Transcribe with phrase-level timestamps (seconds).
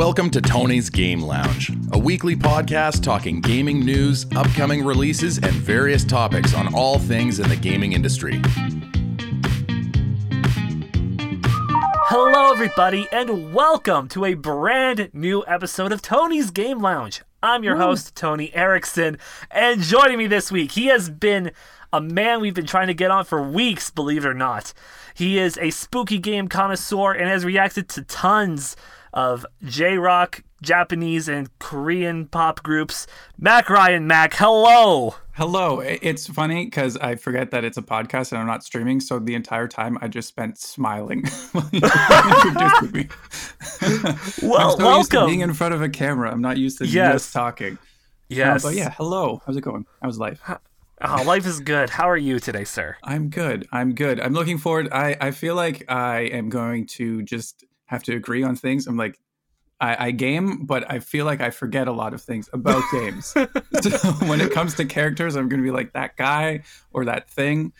[0.00, 6.04] Welcome to Tony's Game Lounge, a weekly podcast talking gaming news, upcoming releases, and various
[6.04, 8.40] topics on all things in the gaming industry.
[12.06, 17.20] Hello, everybody, and welcome to a brand new episode of Tony's Game Lounge.
[17.42, 19.18] I'm your host, Tony Erickson,
[19.50, 21.52] and joining me this week, he has been
[21.92, 24.72] a man we've been trying to get on for weeks, believe it or not.
[25.12, 28.76] He is a spooky game connoisseur and has reacted to tons
[29.12, 33.06] of J rock, Japanese, and Korean pop groups.
[33.38, 35.14] Mac Ryan, Mac, hello.
[35.32, 35.80] Hello.
[35.80, 39.00] It's funny because I forget that it's a podcast and I'm not streaming.
[39.00, 43.08] So the entire time I just spent smiling while you introduced me.
[44.42, 45.26] Well, I'm so used to welcome.
[45.30, 46.30] being in front of a camera.
[46.30, 47.14] I'm not used to Yes.
[47.14, 47.74] just talking.
[47.74, 47.86] Uh,
[48.28, 48.62] Yes.
[48.62, 49.42] but yeah, hello.
[49.46, 49.86] How's it going?
[50.02, 50.40] How's life?
[51.02, 51.88] Oh, life is good.
[51.90, 52.96] How are you today, sir?
[53.02, 53.66] I'm good.
[53.72, 54.20] I'm good.
[54.20, 54.88] I'm looking forward.
[54.92, 58.86] I, I feel like I am going to just have to agree on things.
[58.86, 59.18] I'm like,
[59.80, 63.26] I, I game, but I feel like I forget a lot of things about games.
[63.26, 63.48] so
[64.28, 67.72] when it comes to characters, I'm going to be like that guy or that thing.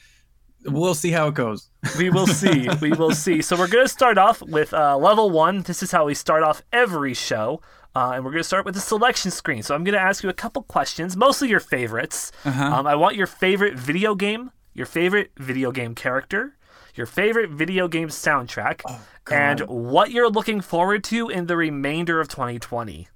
[0.64, 1.70] We'll see how it goes.
[1.96, 2.68] We will see.
[2.80, 3.40] We will see.
[3.40, 5.62] So we're going to start off with uh, level one.
[5.62, 7.60] This is how we start off every show.
[7.94, 9.62] Uh, and we're going to start with the selection screen.
[9.62, 12.32] So I'm going to ask you a couple questions, mostly your favorites.
[12.44, 12.64] Uh-huh.
[12.64, 16.56] Um, I want your favorite video game, your favorite video game character,
[16.96, 22.20] your favorite video game soundtrack, Oh, and what you're looking forward to in the remainder
[22.20, 23.08] of 2020.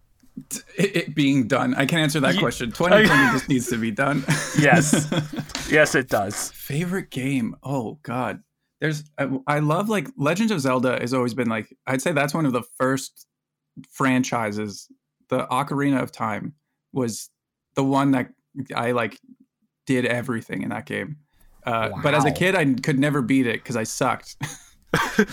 [0.76, 1.74] It, it being done.
[1.76, 2.70] I can answer that Ye- question.
[2.72, 4.24] 2020 just needs to be done.
[4.58, 5.08] Yes.
[5.70, 6.50] yes, it does.
[6.52, 7.56] Favorite game?
[7.62, 8.40] Oh God,
[8.80, 9.02] there's.
[9.18, 11.74] I, I love like Legend of Zelda has always been like.
[11.86, 13.26] I'd say that's one of the first
[13.90, 14.88] franchises.
[15.28, 16.54] The Ocarina of Time
[16.92, 17.30] was
[17.74, 18.30] the one that
[18.74, 19.18] I like
[19.86, 21.16] did everything in that game.
[21.64, 24.36] Uh, But as a kid, I could never beat it because I sucked.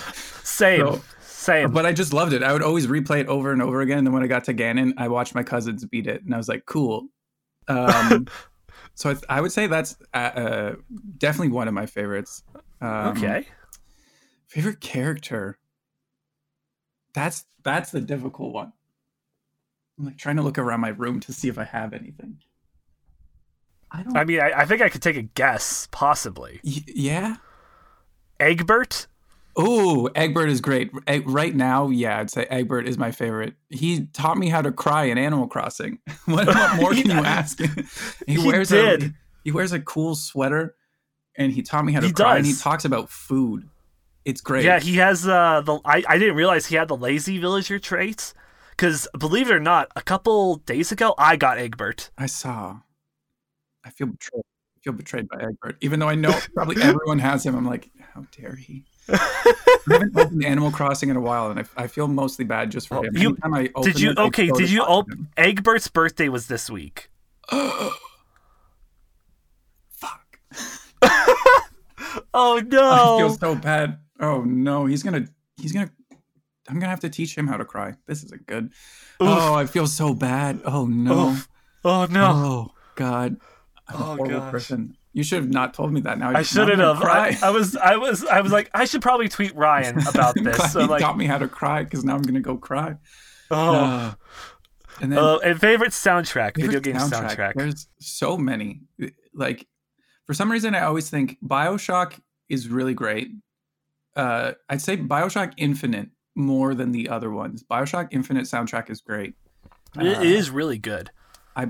[0.43, 0.79] Same.
[0.79, 1.71] So- Same.
[1.71, 2.43] but I just loved it.
[2.43, 3.97] I would always replay it over and over again.
[3.97, 6.37] And then when I got to Ganon, I watched my cousins beat it, and I
[6.37, 7.07] was like, cool.
[7.67, 8.27] Um,
[8.93, 10.75] so I, th- I would say that's uh, uh,
[11.17, 12.43] definitely one of my favorites.
[12.79, 13.47] Um, okay.
[14.49, 15.57] Favorite character.
[17.15, 18.73] That's that's the difficult one.
[19.97, 22.37] I'm like trying to look around my room to see if I have anything.
[23.93, 24.15] I don't.
[24.17, 26.59] I mean, I, I think I could take a guess, possibly.
[26.63, 27.35] y- yeah.
[28.39, 29.07] Egbert?
[29.55, 30.91] Oh, Egbert is great.
[31.07, 33.55] Egg, right now, yeah, I'd say Egbert is my favorite.
[33.69, 35.99] He taught me how to cry in Animal Crossing.
[36.25, 37.59] what, what more can you ask?
[38.27, 39.03] he, He wears did.
[39.03, 39.13] A,
[39.43, 40.75] he wears a cool sweater,
[41.37, 42.37] and he taught me how to He cry.
[42.37, 43.67] And he talks about food.
[44.23, 44.63] It's great.
[44.63, 45.79] Yeah, he has uh, the.
[45.83, 48.33] I, I didn't realize he had the lazy villager trait.
[48.69, 52.09] Because believe it or not, a couple days ago, I got Egbert.
[52.17, 52.79] I saw.
[53.83, 54.43] I feel betrayed.
[54.43, 57.55] I feel betrayed by Egbert, even though I know probably everyone has him.
[57.55, 58.83] I'm like, how dare he?
[59.09, 59.17] I
[59.89, 62.97] haven't opened Animal Crossing in a while, and I, I feel mostly bad just for
[62.97, 63.15] Oh, him.
[63.15, 64.11] you- Anytime I open Did you?
[64.11, 65.27] it, Okay, did you op- him.
[65.37, 67.09] Egbert's birthday was this week.
[69.89, 70.39] Fuck.
[72.33, 72.91] Oh no!
[72.91, 73.99] I feel so bad.
[74.19, 75.27] Oh no, he's gonna
[75.57, 75.89] he's gonna
[76.69, 77.93] I'm gonna have to teach him how to cry.
[78.07, 78.71] This isn't good.
[79.19, 80.61] Oh, I feel so bad.
[80.65, 81.29] Oh no.
[81.29, 81.47] Oof.
[81.85, 82.31] oh no!
[82.33, 83.37] Oh God.
[83.93, 84.51] I'm a Oh, horrible gosh.
[84.51, 84.95] person.
[85.13, 86.17] You should have not told me that.
[86.19, 87.03] Now I just- now I'm shouldn't have.
[87.03, 87.75] I, I was.
[87.75, 88.23] I was.
[88.25, 90.71] I was like, I should probably tweet Ryan about this.
[90.71, 92.95] So he like, taught me how to cry because now I'm gonna go cry.
[93.51, 93.73] oh.
[93.75, 94.13] Uh,
[95.01, 97.53] and then Uh, and favorite soundtrack, video game soundtrack.
[97.55, 98.81] There's so many.
[99.33, 99.67] Like
[100.27, 102.13] for some reason, I always think Bioshock
[102.47, 103.31] is really great.
[104.15, 107.63] Uh, I'd say Bioshock Infinite more than the other ones.
[107.69, 109.33] Bioshock Infinite soundtrack is great.
[109.99, 111.11] It- it Uh, is really good.
[111.55, 111.67] I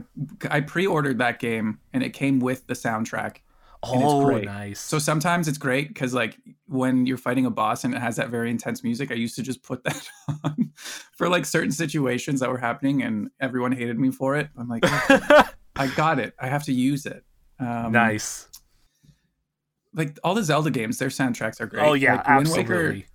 [0.50, 3.38] I pre-ordered that game and it came with the soundtrack.
[3.84, 4.46] Oh, great.
[4.46, 4.80] nice.
[4.80, 6.38] So sometimes it's great because like
[6.68, 9.42] when you're fighting a boss and it has that very intense music, I used to
[9.42, 10.08] just put that
[10.44, 10.72] on
[11.14, 14.50] for like certain situations that were happening and everyone hated me for it.
[14.56, 16.36] I'm like, I got it.
[16.40, 17.24] I have to use it.
[17.60, 18.48] Um, nice.
[19.94, 21.84] Like all the Zelda games, their soundtracks are great.
[21.84, 22.76] Oh yeah, Like, Wind absolutely.
[22.76, 23.06] Waker,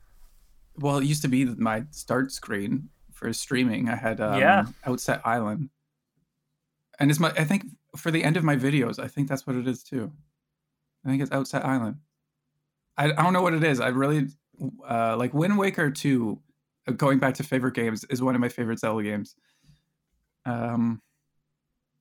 [0.78, 3.88] well, it used to be my start screen for streaming.
[3.88, 4.66] I had um, Yeah.
[4.84, 5.70] Outset Island,
[6.98, 7.30] and it's my.
[7.30, 7.64] I think
[7.96, 10.12] for the end of my videos, I think that's what it is too.
[11.04, 11.96] I think it's Outset Island.
[12.96, 13.80] I, I don't know what it is.
[13.80, 14.28] I really
[14.88, 16.40] uh, like Wind Waker two.
[16.88, 19.34] uh, Going back to favorite games is one of my favorite Zelda games.
[20.44, 21.02] Um,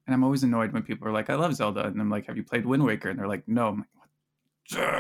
[0.08, 2.38] and I'm always annoyed when people are like, "I love Zelda," and I'm like, "Have
[2.38, 3.88] you played Wind Waker?" And they're like, "No." I'm like,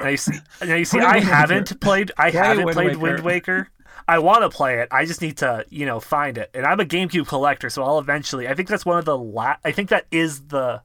[0.03, 2.12] Now you see, now you see I haven't played.
[2.18, 3.00] I Play haven't Wind played Waker.
[3.00, 3.69] Wind Waker.
[4.07, 4.88] I want to play it.
[4.92, 6.51] I just need to, you know, find it.
[6.53, 8.47] And I'm a GameCube collector, so I'll eventually.
[8.47, 9.59] I think that's one of the last.
[9.65, 10.81] I think that is the.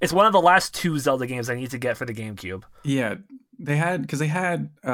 [0.00, 2.64] It's one of the last two Zelda games I need to get for the GameCube.
[2.82, 3.14] Yeah,
[3.58, 4.88] they had because they had uh,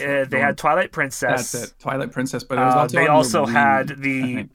[0.00, 0.56] Uh, they had.
[0.56, 1.52] Twilight Princess.
[1.52, 2.42] that's it, Twilight Princess.
[2.44, 4.48] But it was Uh, also they on the also had the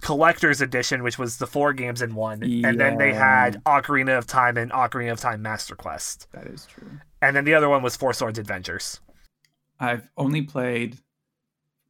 [0.00, 4.26] collector's edition, which was the four games in one, and then they had Ocarina of
[4.26, 6.88] Time and Ocarina of Time Master Quest, That is true.
[7.22, 9.00] and then the other one was Four Swords Adventures.
[9.84, 10.98] I've only played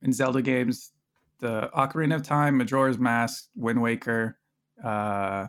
[0.02, 0.92] in Zelda games
[1.40, 4.38] the Ocarina of Time, Majora's Mask, Wind Waker,
[4.82, 5.46] uh,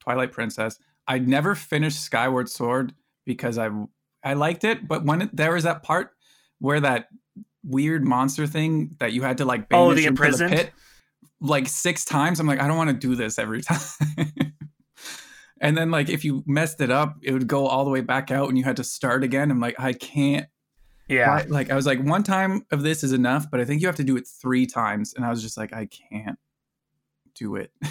[0.00, 0.78] Twilight Princess.
[1.06, 2.92] I never finished Skyward Sword
[3.24, 3.70] because I
[4.22, 6.10] I liked it, but when it, there was that part
[6.58, 7.08] where that
[7.64, 10.50] weird monster thing that you had to like Oh, banish the into imprisoned?
[10.52, 10.72] pit
[11.40, 13.78] like six times, I'm like I don't want to do this every time.
[15.60, 18.30] and then like if you messed it up, it would go all the way back
[18.30, 19.50] out and you had to start again.
[19.50, 20.46] I'm like I can't
[21.10, 23.82] Yeah, why- like I was like, one time of this is enough, but I think
[23.82, 25.12] you have to do it three times.
[25.14, 26.38] And I was just like, I can't
[27.34, 27.72] do it.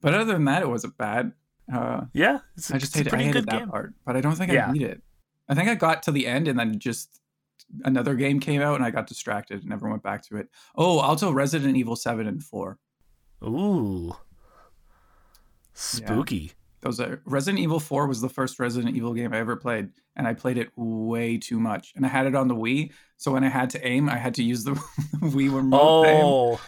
[0.00, 1.32] but other than that, it wasn't bad.
[1.72, 2.38] Uh, yeah.
[2.56, 3.68] It's, I just it's hated, I hated that game.
[3.68, 4.68] part, but I don't think Yeah.
[4.68, 5.02] I beat it.
[5.48, 7.20] I think I got to the end and then just
[7.84, 10.48] another game came out and I got distracted and never went back to it.
[10.76, 12.78] Oh, also Resident Evil 7 and 4.
[13.44, 14.16] Ooh,
[15.72, 16.52] spooky.
[16.82, 20.26] Those are Resident Evil 4 was the first Resident Evil game I ever played, and
[20.26, 21.92] I played it way too much.
[21.94, 24.34] And I had it on the Wii, so when I had to aim, I had
[24.36, 24.72] to use the
[25.16, 26.60] Wii remote aim, Oh,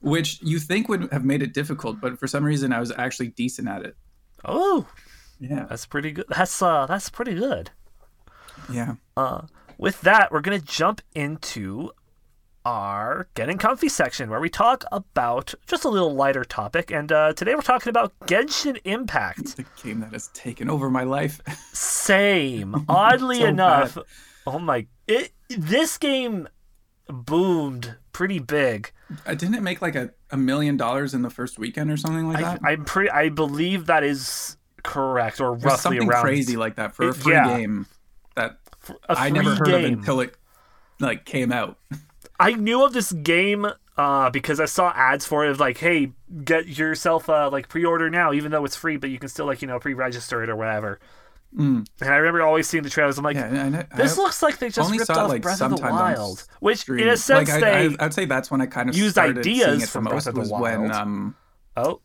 [0.00, 3.28] which you think would have made it difficult, but for some reason I was actually
[3.28, 3.96] decent at it.
[4.44, 4.88] oh,
[5.38, 5.66] Yeah.
[5.68, 6.24] that's pretty good.
[6.28, 7.70] That's uh, that's pretty good.
[8.72, 8.94] Yeah.
[9.16, 9.42] Uh,
[9.78, 11.90] with that, we're gonna jump into
[12.64, 16.90] our getting comfy section where we talk about just a little lighter topic.
[16.90, 19.56] And uh, today we're talking about Genshin Impact.
[19.56, 21.40] The game that has taken over my life.
[21.72, 22.84] Same.
[22.88, 24.04] Oddly So enough, bad.
[24.46, 26.48] oh my, it this game
[27.08, 28.92] boomed pretty big.
[29.26, 32.28] Uh, Didn't it make like a, a million dollars in the first weekend or something
[32.28, 32.60] like I, that?
[32.64, 33.10] I'm pretty.
[33.10, 37.14] I believe that is correct, or There's roughly something around crazy like that for a
[37.14, 37.58] free yeah.
[37.58, 37.86] game
[38.36, 38.58] that
[39.08, 39.84] I never heard game.
[39.84, 40.34] of until it
[41.00, 41.78] like came out.
[42.42, 43.66] I knew of this game
[43.96, 45.50] uh, because I saw ads for it.
[45.50, 46.12] Of like, hey,
[46.44, 49.62] get yourself uh, like pre-order now, even though it's free, but you can still like
[49.62, 50.98] you know pre-register it or whatever.
[51.56, 51.86] Mm.
[52.00, 53.18] And I remember always seeing the trailers.
[53.18, 55.76] I'm like, Yeah, this I, looks like they just ripped saw off like, Breath of
[55.76, 58.66] the Wild, which in a sense like, they I, I, I'd say that's when I
[58.66, 60.92] kind of used ideas from Breath most of the was when Wild.
[60.92, 61.36] um
[61.76, 62.00] oh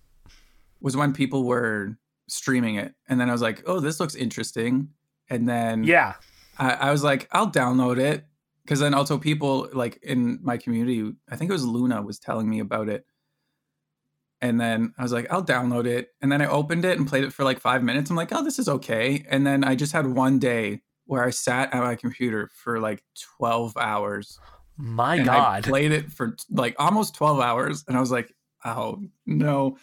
[0.82, 1.98] was when people were
[2.28, 4.90] streaming it, and then I was like, oh, this looks interesting,
[5.30, 6.16] and then yeah
[6.60, 8.26] I, I was like, I'll download it
[8.68, 12.50] because then also people like in my community, I think it was Luna was telling
[12.50, 13.06] me about it.
[14.42, 16.10] And then I was like, I'll download it.
[16.22, 18.10] And then I opened it and played it for like five minutes.
[18.10, 19.26] I'm like, oh, this is okay.
[19.30, 23.02] And then I just had one day where I sat at my computer for like
[23.38, 24.38] 12 hours.
[24.76, 27.86] my god I played it for like almost 12 hours.
[27.88, 28.34] And I was like,
[28.66, 29.78] oh, no.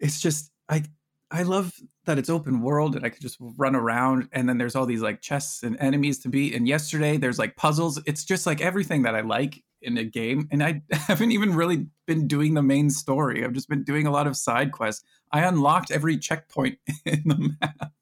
[0.00, 0.82] It's just, I,
[1.30, 1.72] I love
[2.04, 5.02] that it's open world and I could just run around and then there's all these
[5.02, 6.54] like chests and enemies to beat.
[6.54, 8.00] And yesterday there's like puzzles.
[8.06, 10.48] It's just like everything that I like in a game.
[10.50, 13.44] And I haven't even really been doing the main story.
[13.44, 15.04] I've just been doing a lot of side quests.
[15.30, 17.92] I unlocked every checkpoint in the map.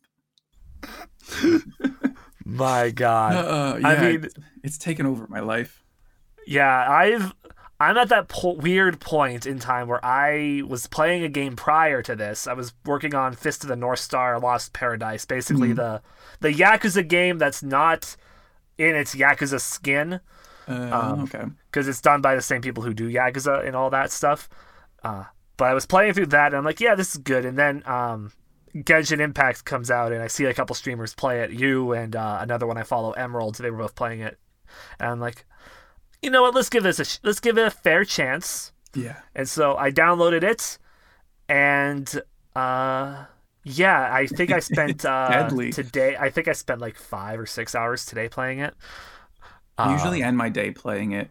[2.45, 4.29] my god Uh, I yeah, mean
[4.65, 5.85] it's taken over my life.
[6.47, 7.35] Yeah, I've
[7.81, 12.03] I'm at that po- weird point in time where I was playing a game prior
[12.03, 12.47] to this.
[12.47, 15.77] I was working on Fist of the North Star: Lost Paradise, basically Mhm.
[15.77, 16.03] the
[16.41, 18.17] the Yakuza game that's not
[18.79, 20.21] in its Yakuza skin
[20.69, 21.45] Uh, Um, okay.
[21.71, 24.49] because it's done by the same people who do Yakuza and all that stuff.
[25.03, 25.25] Uh,
[25.57, 27.45] but I was playing through that and I'm like, yeah, this is good.
[27.45, 28.31] And then um,
[28.75, 31.51] Genshin Impact comes out and I see a couple streamers play it.
[31.51, 33.57] You and uh, another one I follow, Emerald.
[33.57, 34.39] They were both playing it,
[35.01, 35.45] and I'm like,
[36.23, 36.55] you know what?
[36.55, 38.73] Let's give this a sh- let's give it a fair chance.
[38.95, 39.21] Yeah.
[39.35, 40.79] And so I downloaded it,
[41.49, 42.23] and
[42.57, 43.27] uh,
[43.65, 46.17] yeah, I think I spent uh, today.
[46.19, 48.75] I think I spent like five or six hours today playing it.
[49.79, 51.31] I usually Um, end my day playing it.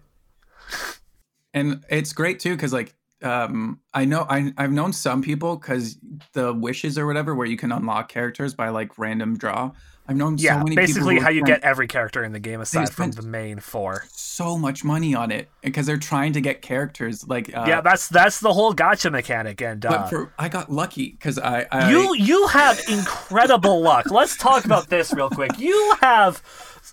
[1.54, 5.98] And it's great too because like um I know I I've known some people because
[6.34, 9.72] the wishes or whatever where you can unlock characters by like random draw.
[10.10, 12.32] I've known yeah, so many people basically who how you spent get every character in
[12.32, 14.06] the game aside from the main four.
[14.12, 18.08] so much money on it because they're trying to get characters like uh, yeah, that's
[18.08, 21.92] that's the whole gacha mechanic, and uh, But for I got lucky because I, I
[21.92, 24.10] you you have incredible luck.
[24.10, 25.60] Let's talk about this real quick.
[25.60, 26.42] You have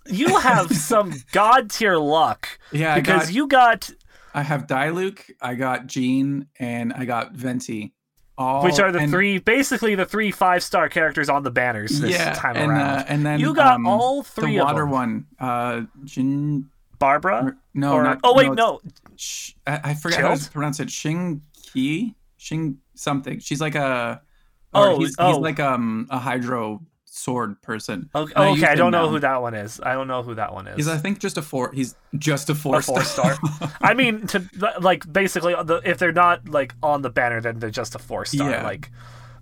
[0.04, 3.90] you have some god tier luck yeah because got, you got
[4.34, 7.94] I have Diluc, I got Jean, and I got Venti.
[8.38, 12.00] All which are the and- three basically the three five star characters on the banners
[12.00, 12.80] this yeah, time and, around.
[12.80, 15.26] Uh, and then you got um, all three the water one.
[15.38, 16.68] Uh, Jin.
[16.98, 18.20] Barbara No, or not.
[18.24, 18.80] oh wait no
[19.16, 20.90] Sh- I, I forget how to pronounce it.
[20.90, 23.38] Shing Ki, Shing something.
[23.40, 24.22] She's like a.
[24.72, 25.28] Oh, he's, oh.
[25.28, 26.80] he's like um a hydro
[27.16, 28.10] sword person.
[28.14, 29.10] Okay, okay I don't know now.
[29.10, 29.80] who that one is.
[29.82, 30.76] I don't know who that one is.
[30.76, 31.72] He's I think just a four.
[31.72, 33.36] He's just a four, a four star.
[33.80, 34.44] I mean, to
[34.80, 38.24] like basically, the, if they're not like on the banner, then they're just a four
[38.24, 38.50] star.
[38.50, 38.62] Yeah.
[38.62, 38.90] Like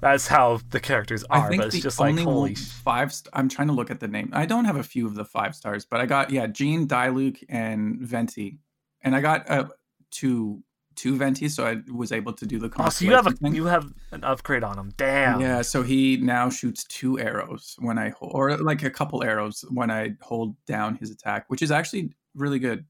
[0.01, 1.51] that's how the characters are.
[1.51, 2.55] But it's just like holy.
[2.55, 3.13] five.
[3.13, 4.31] St- I'm trying to look at the name.
[4.33, 7.43] I don't have a few of the five stars, but I got yeah, Jean, Diluc,
[7.49, 8.59] and Venti,
[9.03, 9.65] and I got uh,
[10.11, 10.63] two
[10.97, 12.71] two Venti, so I was able to do the.
[12.79, 13.55] Oh, so you have a thing.
[13.55, 14.93] you have an upgrade on him.
[14.97, 15.41] Damn.
[15.41, 19.65] Yeah, so he now shoots two arrows when I hold, or like a couple arrows
[19.71, 22.85] when I hold down his attack, which is actually really good.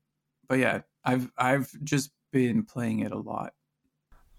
[0.49, 3.55] But yeah, I've I've just been playing it a lot.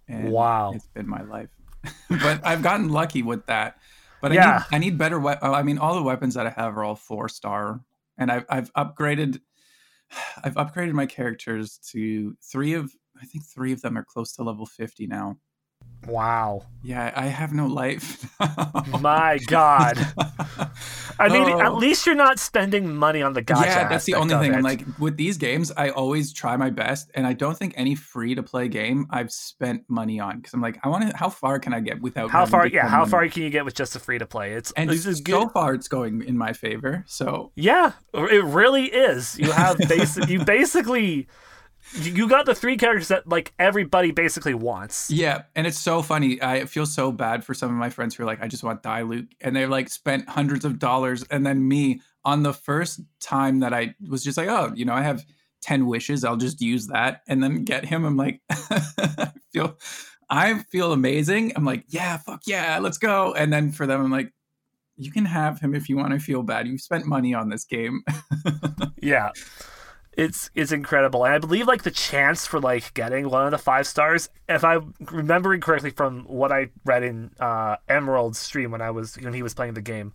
[0.08, 0.74] And Wow.
[0.76, 1.50] it's been my life.
[2.10, 3.78] but I've gotten lucky with that.
[4.22, 4.64] But I Yeah.
[4.72, 5.20] need I need better.
[5.20, 7.82] We- I mean, all the weapons that I have are all four star,
[8.18, 9.42] and I've I've upgraded.
[10.44, 12.94] I've upgraded my characters to three of.
[13.22, 15.38] I think three of them are close to level fifty now.
[16.08, 16.62] Wow.
[16.84, 18.30] Yeah, I have no life.
[19.02, 19.98] My God.
[21.20, 21.62] I mean, Oh.
[21.62, 23.66] at least you're not spending money on the gacha.
[23.66, 24.54] yeah, that's the only thing.
[24.54, 27.96] I'm like with these games, I always try my best, and I don't think any
[27.96, 31.16] free to play game I've spent money on because I'm like, I want to.
[31.18, 32.30] How far can I get without?
[32.30, 32.68] how far?
[32.68, 33.12] Yeah, how money?
[33.12, 34.54] far can you get with just a free to play?
[34.54, 35.52] It's And this is so good.
[35.52, 37.04] far, it's going in my favor.
[37.08, 39.38] So Yeah, it really is.
[39.40, 40.28] You have basic.
[40.30, 41.28] you basically.
[41.94, 45.10] You got the three characters that like everybody basically wants.
[45.10, 46.42] yeah, and it's so funny.
[46.42, 48.84] I feel so bad for some of my friends who are like, I just want
[48.84, 53.60] Diluc, and they've like spent hundreds of dollars, and then me on the first time
[53.60, 55.24] that I was just like, oh, you know, I have
[55.62, 58.04] ten wishes, I'll just use that, and then get him.
[58.04, 59.78] I'm like, I feel,
[60.30, 61.54] I feel amazing.
[61.56, 63.34] I'm like, yeah, fuck yeah, let's go.
[63.34, 64.34] And then for them, I'm like,
[64.98, 66.68] you can have him if you want to feel bad.
[66.68, 68.04] You spent money on this game.
[69.02, 69.30] Yeah.
[70.18, 71.26] It's it's incredible.
[71.26, 74.64] And I believe like the chance for like getting one of the five stars, if
[74.64, 79.34] I'm remembering correctly from what I read in uh Emerald's stream when I was when
[79.34, 80.14] he was playing the game,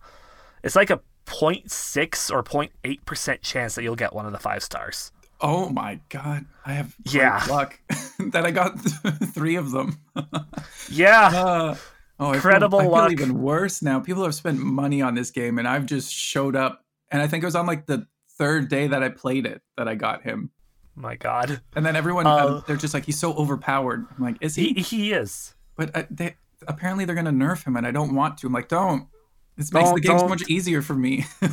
[0.63, 4.63] it's like a 0.6 or 0.8 percent chance that you'll get one of the five
[4.63, 5.11] stars.
[5.39, 7.43] oh my god, I have Yeah.
[7.49, 7.79] luck
[8.19, 8.79] that I got
[9.33, 9.99] three of them.
[10.89, 11.27] Yeah.
[11.33, 11.75] Uh,
[12.19, 13.09] oh, I Incredible feel, I luck.
[13.11, 13.99] feel even worse now.
[13.99, 16.83] People have spent money on this game, and I've just showed up.
[17.09, 18.07] And I think it was on like the
[18.41, 20.49] third day that I played it that I got him.
[20.95, 21.61] My god.
[21.75, 24.05] And then everyone, Uh, um, they're just like, he's so overpowered.
[24.17, 24.73] I'm like, is he?
[24.73, 25.55] He he is.
[25.77, 26.35] but uh, they,
[26.67, 28.47] apparently they're gonna nerf him, and I don't want to.
[28.47, 29.07] I'm like, don't.
[29.57, 30.29] This makes Don't- the game so don't.
[30.29, 31.25] much easier for me.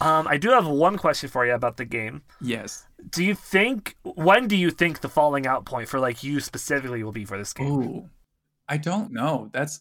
[0.00, 2.22] Um I do have one question for you about the game.
[2.40, 2.86] yes.
[3.10, 7.02] Do you think when do you think the falling out point for like you specifically
[7.04, 7.70] will be for this game?
[7.70, 8.08] Ooh,
[8.68, 9.50] I don't know.
[9.52, 9.80] That's.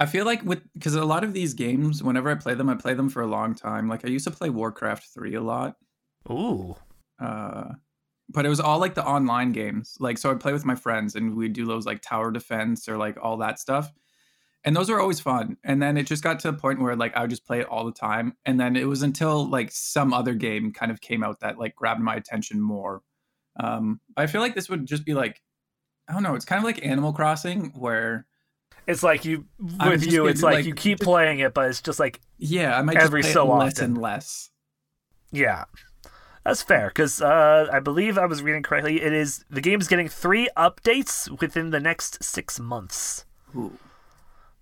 [0.00, 2.74] I feel like with because a lot of these games, whenever I play them, I
[2.74, 3.88] play them for a long time.
[3.88, 5.76] Like I used to play Warcraft three a lot.
[6.30, 6.74] Ooh.
[7.20, 7.74] uh
[8.32, 11.14] but it was all like the online games like so i'd play with my friends
[11.14, 13.92] and we'd do those like tower defense or like all that stuff
[14.64, 17.16] and those were always fun and then it just got to a point where like
[17.16, 20.12] i would just play it all the time and then it was until like some
[20.12, 23.02] other game kind of came out that like grabbed my attention more
[23.58, 25.42] um i feel like this would just be like
[26.08, 28.26] i don't know it's kind of like animal crossing where
[28.90, 30.26] It's like you with you.
[30.26, 33.22] It's like, like, you keep playing it, but it's just like yeah i might Every
[33.22, 33.84] so it less often.
[33.84, 34.50] and less
[35.32, 35.64] yeah,
[36.44, 36.88] that's fair.
[36.88, 39.00] Because uh, I believe I was reading correctly.
[39.00, 43.24] It is the game's getting three updates within the next six months.
[43.56, 43.78] Ooh.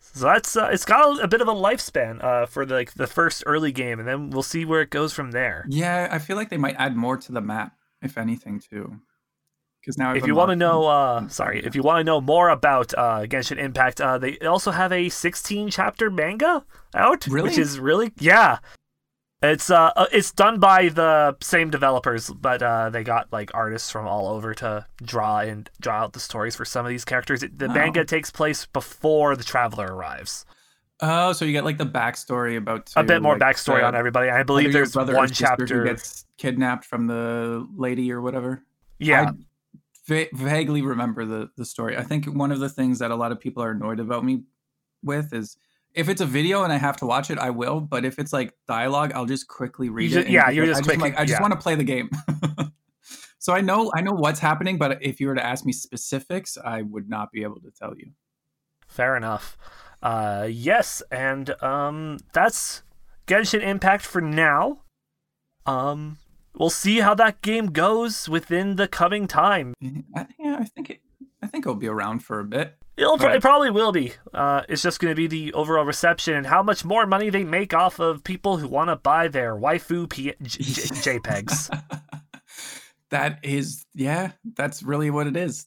[0.00, 2.94] So that's uh, it's got a, a bit of a lifespan uh, for the, like
[2.94, 5.64] the first early game, and then we'll see where it goes from there.
[5.68, 8.98] yeah i feel like they might add more to the map if anything too
[9.88, 12.20] because now if I've you want to know, uh, sorry, if you want to know
[12.20, 16.62] more about uh, Genshin Impact, uh, they also have a 16 chapter manga
[16.94, 17.48] out, Really?
[17.48, 18.58] which is really yeah.
[19.40, 23.90] It's uh, uh, it's done by the same developers, but uh, they got like artists
[23.90, 27.42] from all over to draw and draw out the stories for some of these characters.
[27.42, 27.72] It- The Oh.
[27.72, 30.44] manga takes place before the traveler arrives.
[31.00, 33.94] Oh, so you get like the backstory about A bit more like, backstory the- on
[33.94, 34.28] everybody.
[34.28, 35.84] I believe there's one chapter.
[35.84, 38.64] gets kidnapped from the lady or whatever.
[38.98, 39.30] yeah,
[40.08, 41.96] va- vaguely remember the the story.
[41.96, 44.42] I think one of the things that a lot of people are annoyed about me
[45.02, 45.56] with is
[45.94, 47.80] if it's a video and I have to watch it, I will.
[47.80, 50.28] But if it's like dialogue, I'll just quickly read ju- it.
[50.28, 51.42] yeah, you're just I just, like, I just yeah.
[51.42, 52.10] want to play the game.
[53.38, 56.58] so I know I know what's happening, but if you were to ask me specifics,
[56.62, 58.12] I would not be able to tell you.
[58.86, 59.56] Fair enough.
[60.02, 62.82] Uh, yes, and um, that's
[63.26, 64.82] Genshin Impact for now.
[65.66, 66.18] Um,
[66.58, 69.74] we'll see how that game goes within the coming time.
[70.14, 71.00] I, yeah, I think it.
[71.42, 72.74] I think it'll be around for a bit.
[72.96, 73.36] It'll, Right.
[73.36, 74.12] It probably will be.
[74.34, 77.44] Uh, it's just going to be the overall reception and how much more money they
[77.44, 81.70] make off of people who want to buy their waifu P- J- J- JPEGs.
[83.10, 85.66] that is, yeah, that's really what it is.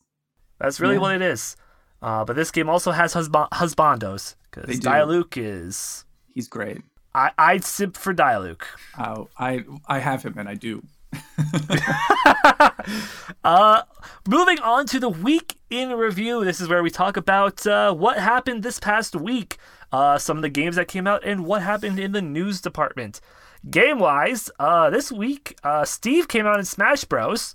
[0.60, 1.00] That's really Yeah.
[1.02, 1.56] what it is.
[2.02, 4.78] Uh, but this game also has husba- husbandos because.
[4.80, 6.04] Diluc is
[6.36, 6.82] He's great.
[7.14, 8.62] I I'd simp for Diluc.
[8.98, 10.84] Oh, I I have him and I do.
[13.44, 13.82] uh,
[14.28, 16.44] moving on to the week in review.
[16.46, 19.58] This is where we talk about uh, what happened this past week,
[19.92, 23.20] uh, some of the games that came out, and what happened in the news department.
[23.70, 27.54] Game wise, uh, this week, uh, Steve came out in Smash Bros,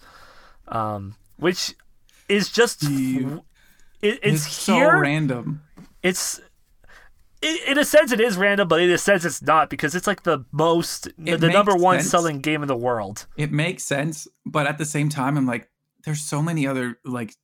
[0.69, 1.75] um, which
[2.29, 3.41] is just Steve.
[4.03, 5.63] it, it's, It's so random.
[6.03, 6.41] it's
[7.43, 10.07] in, in a sense it is random, but in a sense it's not because it's
[10.07, 12.11] like the most It the number one sense.
[12.11, 13.27] selling game in the world.
[13.37, 15.69] It makes sense, but at the same time, I'm like,
[16.05, 17.35] there's so many other like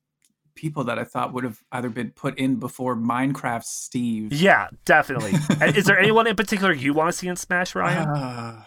[0.54, 4.32] people that I thought would have either been put in before Minecraft Steve.
[4.32, 5.32] Yeah, definitely.
[5.76, 8.08] Is there anyone in particular you want to see in Smash, Ryan?
[8.08, 8.64] Uh,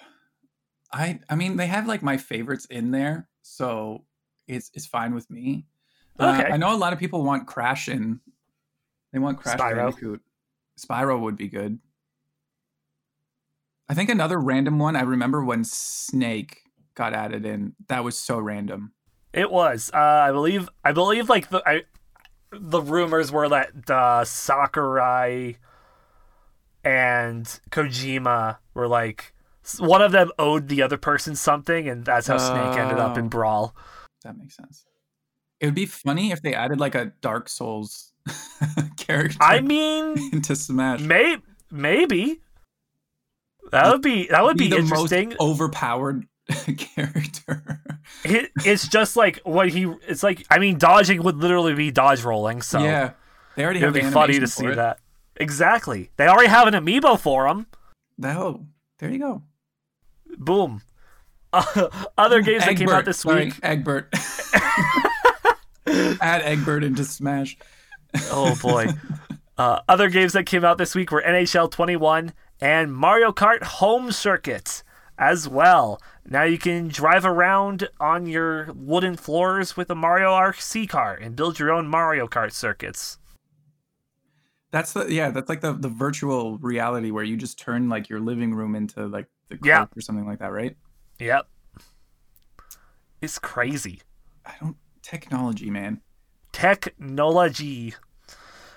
[0.92, 4.04] I I mean, they have like my favorites in there, so
[4.48, 5.66] it's it's fine with me.
[6.20, 6.52] Uh, Okay.
[6.52, 8.20] I know a lot of people want Crash in.
[9.14, 9.76] They want Crash Spyro.
[9.76, 10.22] Bandicoot.
[10.80, 11.80] Spyro would be good.
[13.88, 14.96] I think another random one.
[14.96, 16.62] I remember when Snake
[16.96, 17.76] got added in.
[17.88, 18.94] That was so random.
[19.34, 19.92] It was.
[19.94, 20.70] Uh, I believe.
[20.84, 21.84] I believe like the I,
[22.52, 25.58] the rumors were that uh, Sakurai
[26.84, 29.34] and Kojima were like
[29.80, 33.26] one of them owed the other person something, and that's how Snake ended up in
[33.26, 33.30] Oh.
[33.30, 33.76] Brawl.
[34.24, 34.86] That makes sense.
[35.60, 38.14] It would be funny if they added like a Dark Souls
[38.98, 41.02] character I mean, into Smash.
[41.02, 41.38] may
[41.72, 42.42] maybe
[43.72, 45.30] that would be that would be, the interesting.
[45.30, 46.26] most overpowered
[46.78, 47.82] character.
[48.24, 49.92] It, it's just like what he.
[50.08, 52.62] It's like I mean, dodging would literally be dodge rolling.
[52.62, 53.12] So yeah,
[53.56, 54.76] they already it have would be funny to see it.
[54.76, 55.00] that.
[55.38, 56.12] Exactly.
[56.18, 57.68] They already have an amiibo for him.
[58.24, 58.66] Oh,
[59.00, 59.44] there you go.
[60.38, 60.82] Boom.
[61.54, 63.60] other games that came out Egbert, this sorry, week.
[63.64, 64.14] Egbert.
[65.88, 67.58] Add Egbert into Smash.
[68.32, 68.88] Oh boy.
[69.58, 74.12] uh, other games that came out this week were NHL 21 and Mario Kart Home
[74.12, 74.84] Circuit
[75.18, 76.02] as well.
[76.28, 81.36] Now you can drive around on your wooden floors with a Mario RC car and
[81.36, 83.18] build your own Mario Kart circuits.
[84.72, 88.20] That's the yeah, that's like the the virtual reality where you just turn like your
[88.20, 89.78] living room into like the Yeah.
[89.80, 90.76] court or something like that, right?
[91.20, 91.48] Yep.
[93.22, 94.02] It's crazy.
[94.46, 96.02] I don't technology, man.
[96.52, 97.94] technology.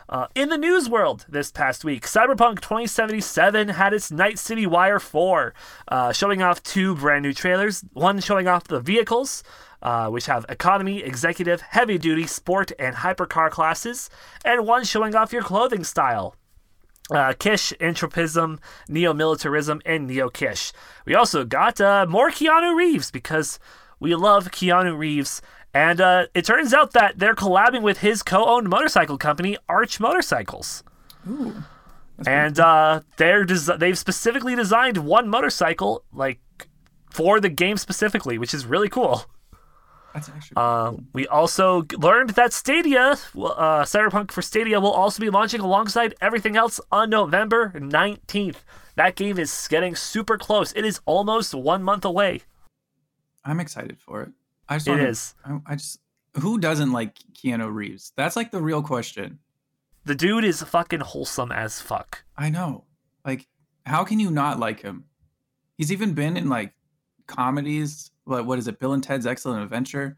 [0.08, 4.98] Uh, in the news world this past week, Cyberpunk 2077 had its Night City Wire
[4.98, 5.52] 4,
[5.88, 7.84] uh, showing off two brand new trailers.
[7.92, 9.42] One showing off the vehicles,
[9.82, 14.08] uh, which have economy, executive, heavy duty, sport, and hypercar classes,
[14.46, 16.34] and one showing off your clothing style.
[17.10, 20.72] Uh, Kitsch, Entropism, Neo Militarism, and Neo Kitsch.
[21.04, 23.58] We also got uh, more Keanu Reeves because
[24.00, 25.42] we love Keanu Reeves.
[25.74, 30.00] And uh, it turns out that they're collabing with his co owned motorcycle company, Arch
[30.00, 30.82] Motorcycles.
[31.28, 31.62] Ooh.
[32.26, 36.40] And uh, they're des- they've specifically designed one motorcycle like
[37.10, 39.24] for the game specifically, which is really cool.
[40.14, 43.16] That's actually Uh, we also learned that Stadia, uh,
[43.84, 48.56] Cyberpunk for Stadia, will also be launching alongside everything else on November 19th.
[48.96, 50.72] That game is getting super close.
[50.72, 52.42] It is almost one month away.
[53.44, 54.30] I'm excited for it.
[54.68, 55.50] I just It.
[55.50, 56.00] I, I just
[56.40, 58.12] who doesn't like Keanu Reeves?
[58.16, 59.38] That's like the real question.
[60.04, 62.24] The dude is fucking wholesome as fuck.
[62.36, 62.84] I know.
[63.24, 63.46] Like,
[63.84, 65.04] how can you not like him?
[65.76, 66.72] He's even been in like
[67.26, 68.10] comedies.
[68.24, 68.78] What what is it?
[68.78, 70.16] Bill and Ted's Excellent Adventure.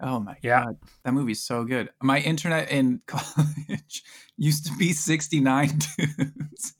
[0.00, 0.64] Oh my Yeah.
[0.64, 1.90] god, that movie's so good.
[2.02, 4.02] My internet in college
[4.36, 6.74] used to be 69 dudes.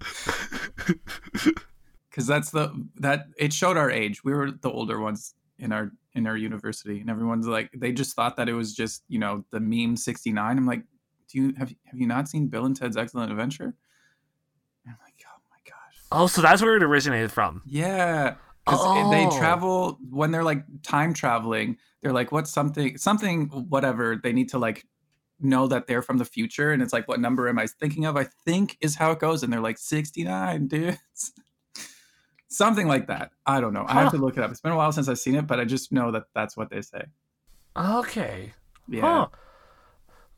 [2.12, 4.22] Cause that's the that it showed our age.
[4.22, 8.14] We were the older ones in our in our university, and everyone's like they just
[8.14, 10.56] thought that it was just you know the meme 69.
[10.58, 10.82] I'm like,
[11.28, 13.74] do you have have you not seen Bill and Ted's Excellent Adventure?
[14.84, 16.02] And I'm like, oh my gosh.
[16.12, 17.62] Oh, so that's where it originated from.
[17.66, 18.34] Yeah.
[18.66, 19.38] Because they Oh.
[19.38, 24.16] travel when they're like time traveling, they're like, what's something, something, whatever.
[24.22, 24.86] They need to like
[25.40, 26.70] know that they're from the future.
[26.72, 28.16] And it's like, what number am I thinking of?
[28.16, 29.42] I think is how it goes.
[29.42, 31.32] And they're like, 69, dudes.
[32.56, 33.32] something like that.
[33.46, 33.84] I don't know.
[33.88, 34.50] I have to look it up.
[34.50, 36.70] It's been a while since I've seen it, but I just know that that's what
[36.70, 37.04] they say.
[37.76, 38.54] Okay.
[38.88, 39.00] Yeah.
[39.00, 39.28] Huh.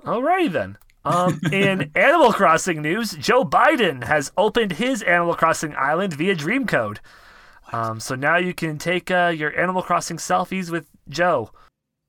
[0.05, 0.79] Alrighty then.
[1.05, 6.99] Um, in Animal Crossing news, Joe Biden has opened his Animal Crossing island via Dreamcode.
[7.73, 11.51] Um, so now you can take uh, your Animal Crossing selfies with Joe.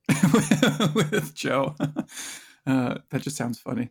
[0.94, 1.74] With Joe.
[2.66, 3.88] Uh, that just sounds funny.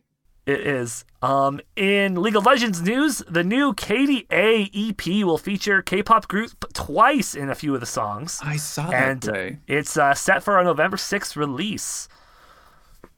[0.48, 1.04] It is.
[1.20, 7.34] Um, in League of Legends news, the new KDA EP will feature K-pop group twice
[7.34, 8.40] in a few of the songs.
[8.42, 12.08] I saw that And it's uh, set for a November 6th release.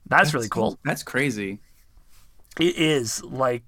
[0.07, 0.77] That's, really cool.
[0.83, 1.59] That's crazy.
[2.59, 3.63] It is like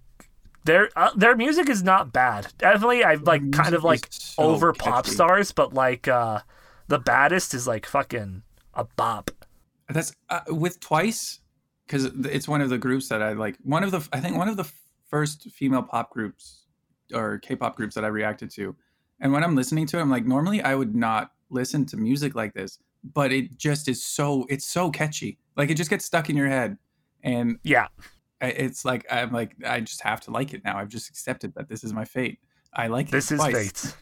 [0.65, 2.47] Their uh, their music is not bad.
[2.57, 6.39] Definitely, I like kind of like so over pop stars, but like uh
[6.89, 9.31] the baddest is like fucking a bop.
[9.87, 11.39] That's uh, with Twice
[11.85, 13.57] because it's one of the groups that I like.
[13.63, 14.69] One of the I think one of the
[15.09, 16.63] first female pop groups
[17.13, 18.75] or K-pop groups that I reacted to.
[19.19, 22.35] And when I'm listening to it, I'm like, normally I would not listen to music
[22.35, 22.79] like this,
[23.13, 25.37] but it just is so it's so catchy.
[25.55, 26.77] Like it just gets stuck in your head,
[27.23, 27.87] and Yeah,
[28.41, 30.77] it's like I'm like I just have to like it now.
[30.77, 32.39] I've just accepted that this is my fate.
[32.73, 33.85] I like this it is Twice.
[33.85, 33.95] fate.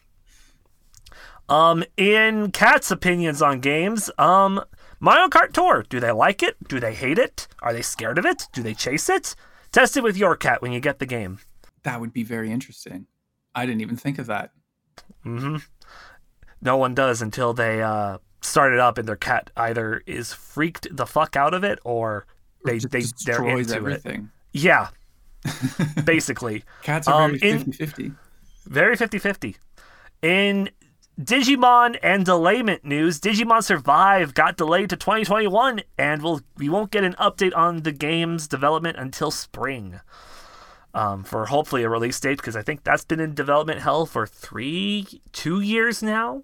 [1.50, 4.64] Um, in Cat's opinions on games, um,
[5.02, 5.84] Mario Kart Tour.
[5.90, 6.56] Do they like it?
[6.70, 7.48] Do they hate it?
[7.62, 8.44] Are they scared of it?
[8.54, 9.36] Do they chase it?
[9.72, 11.40] Test it with your cat when you get the game.
[11.84, 13.08] That would be very interesting.
[13.56, 14.52] I didn't even think of that.
[15.26, 15.58] Mm-hmm.
[16.62, 20.88] No one does until they uh, start it up and their cat either is freaked
[20.96, 22.28] the fuck out of it or
[22.64, 24.04] they they they're into it.
[24.54, 24.90] Yeah,
[26.06, 26.64] basically.
[26.84, 28.16] Cats are Um, very in- 50-50.
[28.68, 29.56] Very 50 50.
[30.22, 30.70] In
[31.22, 37.04] Digimon and delayment news, Digimon Survive got delayed to 2021, and we'll, we won't get
[37.04, 40.00] an update on the game's development until spring.
[40.94, 44.28] Um, for hopefully a release date, because I think that's been in development hell for
[44.28, 46.44] three, two years now.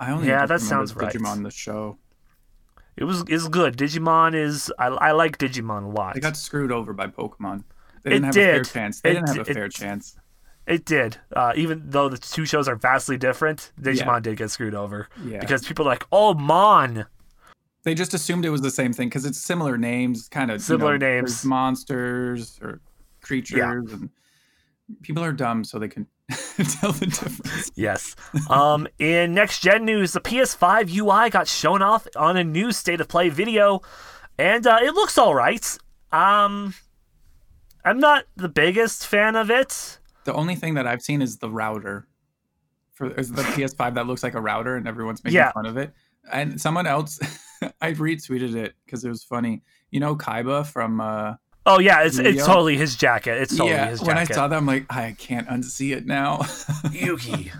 [0.00, 1.12] I only Yeah, that sounds right.
[1.12, 1.98] Digimon the show.
[2.96, 3.76] It was is good.
[3.76, 6.14] Digimon is I, I like Digimon a lot.
[6.14, 7.62] They got screwed over by Pokemon.
[8.02, 9.00] They didn't have a fair chance.
[9.02, 10.16] They It didn't have a fair it- chance.
[10.68, 11.16] It did.
[11.34, 14.20] Uh, even though the two shows are vastly different, Digimon Yeah.
[14.20, 15.40] did get screwed over Yeah.
[15.40, 17.06] because people are like, "Oh, Mon."
[17.84, 20.98] They just assumed it was the same thing because it's similar names, kind of Similar
[20.98, 21.42] names.
[21.44, 22.80] monsters or
[23.22, 24.10] creatures, and
[25.00, 27.70] people are dumb, so they can tell the difference.
[27.74, 28.14] Yes.
[28.50, 33.00] Um, in next gen news, the PS5 UI got shown off on a new state
[33.00, 33.80] of play video,
[34.38, 35.78] and uh, it looks all right.
[36.12, 36.74] Um,
[37.86, 39.97] I'm not the biggest fan of it.
[40.28, 42.06] The only thing that I've seen is the router
[42.92, 45.52] for is the PS5 that looks like a router, and everyone's making Yeah.
[45.52, 45.94] fun of it.
[46.30, 47.18] And someone else,
[47.80, 49.62] I retweeted it because it was funny.
[49.90, 51.00] You know, Kaiba from.
[51.00, 53.40] uh Oh yeah, it's it's totally his jacket.
[53.40, 54.08] It's totally yeah, his jacket.
[54.08, 56.36] when I saw that, I'm like, I can't unsee it now.
[56.92, 57.50] Yugi,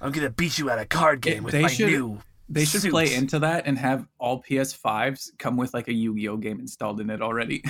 [0.00, 2.20] I'm gonna beat you at a card game with they my should- new.
[2.48, 6.58] They should play into that and have all PS5s come with like a Yu-Gi-Oh game
[6.60, 7.62] installed in it already.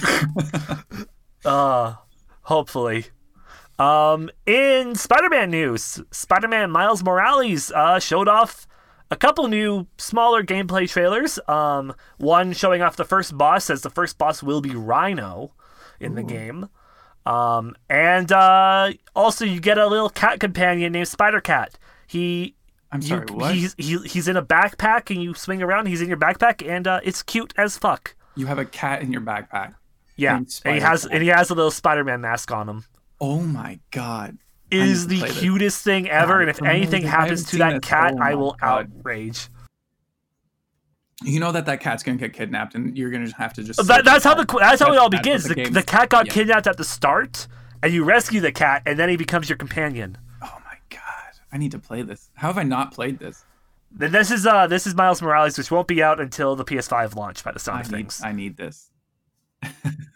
[1.44, 1.94] Uh,
[2.42, 3.07] hopefully.
[3.79, 8.67] Um, in Spider-Man news, Spider-Man Miles Morales uh, showed off
[9.11, 11.38] a couple new smaller gameplay trailers.
[11.49, 15.53] Um, one showing off the first boss, as the first boss will be Rhino
[16.01, 16.69] in the game.
[17.25, 21.79] Um, and uh, also you get a little cat companion named Spider Cat.
[22.07, 22.55] He
[22.91, 23.55] I'm you, sorry, what?
[23.55, 25.87] he's he, he's in a backpack and you swing around.
[25.87, 28.14] He's in your backpack and uh, it's cute as fuck.
[28.35, 29.75] You have a cat in your backpack.
[30.17, 31.12] Yeah, Named and he has Cat.
[31.12, 32.85] and he has a little Spider-Man mask on him.
[33.20, 34.38] Oh my god.
[34.70, 35.38] It is the this.
[35.38, 38.90] cutest thing ever, God, and if anything happens to that cat, Oh I will God.
[38.98, 39.48] outrage.
[41.24, 43.85] You know that that cat's gonna get kidnapped, and you're gonna have to just.
[43.87, 45.44] That, that's how the that's how it all begins.
[45.44, 46.33] The, the cat got yeah.
[46.33, 47.48] kidnapped at the start,
[47.83, 50.18] and you rescue the cat, and then he becomes your companion.
[50.42, 51.40] Oh my god!
[51.50, 52.31] I need to play this.
[52.35, 53.44] How have I not played this?
[53.90, 57.16] Then this is uh this is Miles Morales, which won't be out until the PS5
[57.16, 57.96] launch by the sound I of need.
[57.96, 58.20] things.
[58.22, 58.90] I need this.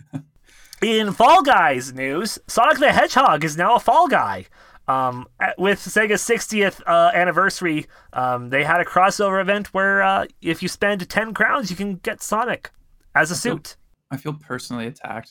[0.82, 4.46] In Fall Guys news, Sonic the Hedgehog is now a Fall Guy.
[4.88, 10.60] Um, with Sega's 60th uh, anniversary, um, they had a crossover event where uh, if
[10.60, 12.72] you spend 10 crowns, you can get Sonic
[13.14, 13.76] as a suit
[14.10, 15.30] I feel personally attacked.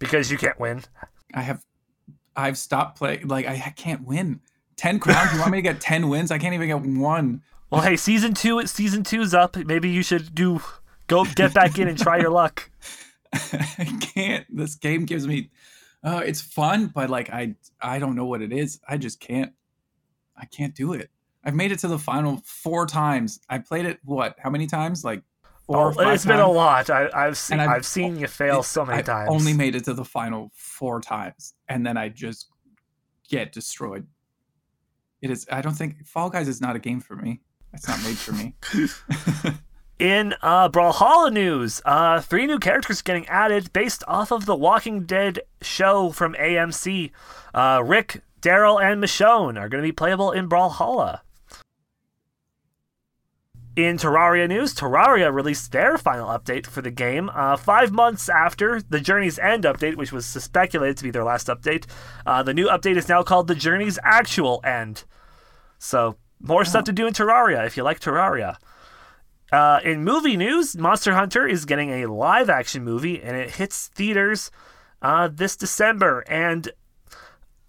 [0.00, 0.82] because you can't win.
[1.32, 1.64] I have.
[2.34, 3.28] I've stopped playing.
[3.28, 4.40] Like I, I can't win.
[4.76, 5.32] Ten crowns.
[5.32, 6.30] You want me to get ten wins?
[6.32, 7.42] I can't even get one.
[7.70, 9.56] Well, hey, season two, season two's up.
[9.56, 10.60] Maybe you should do
[11.06, 12.68] go get back in and try your luck.
[13.32, 14.46] I can't.
[14.54, 15.50] This game gives me.
[16.02, 18.80] Uh, it's fun, but like I, I don't know what it is.
[18.88, 19.52] I just can't.
[20.36, 21.10] I can't do it.
[21.44, 23.40] I've made it to the final four times.
[23.48, 24.36] I played it what?
[24.38, 25.04] How many times?
[25.04, 25.22] Like
[25.66, 25.92] four.
[25.92, 26.90] or Oh, it's been a lot.
[26.90, 29.28] I, I've seen I've- I've, seen you fail so many I've times.
[29.30, 32.48] only made it to the final four times, and then I just
[33.28, 34.06] get destroyed.
[35.22, 35.46] It is.
[35.52, 37.42] I don't think Fall Guys is not a game for me.
[37.74, 38.54] It's not made for me.
[40.00, 45.04] In uh, Brawlhalla news, uh, three new characters getting added based off of the Walking
[45.04, 47.10] Dead show from AMC.
[47.52, 51.20] Uh, Rick, Daryl, and Michonne are going to be playable in Brawlhalla.
[53.76, 58.80] In Terraria news, Terraria released their final update for the game uh, five months after
[58.80, 61.84] the Journey's End update, which was speculated to be their last update.
[62.24, 65.04] Uh, the new update is now called the Journey's Actual End.
[65.78, 68.56] So, more stuff to do in Terraria if you like Terraria.
[69.52, 73.88] Uh, in movie news, Monster Hunter is getting a live action movie and it hits
[73.88, 74.50] theaters
[75.02, 76.70] uh, this December, and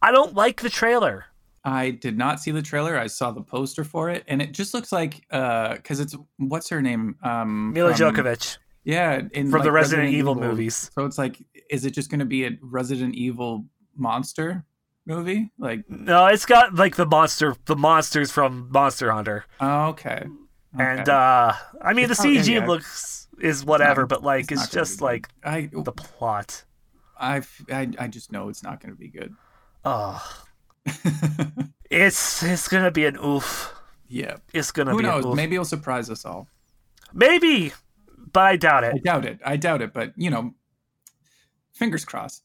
[0.02, 1.26] I don't like the trailer.
[1.64, 2.98] I did not see the trailer.
[2.98, 6.82] I saw the poster for it, and it just looks like because it's what's her
[6.82, 10.92] name, um, Milla from- Jovovich Yeah, in from like, the Resident, Evil, movies.
[10.94, 11.38] So it's like,
[11.70, 13.66] is it just going to be a Resident Evil
[13.96, 14.66] monster
[15.06, 15.52] movie?
[15.60, 20.26] Like, No, it's got like the monster, the monsters from Monster Hunter, oh, okay.
[20.78, 22.66] And uh, I mean It's the CG yeah.
[22.66, 26.64] looks is whatever, not- but like it's it's, just like I, the plot.
[27.20, 29.36] I, I, I just know it's not going to be good.
[29.86, 30.24] Oh,
[31.90, 33.74] it's it's gonna be an oof.
[34.08, 34.38] yeah.
[34.54, 35.26] It's gonna Who be knows?
[35.26, 35.36] an oof.
[35.36, 36.48] Maybe it'll surprise us all.
[37.14, 37.74] Maybe,
[38.32, 38.94] but I doubt it.
[38.96, 39.40] I doubt it.
[39.46, 39.94] I doubt it.
[39.94, 40.54] But you know,
[41.74, 42.44] fingers crossed.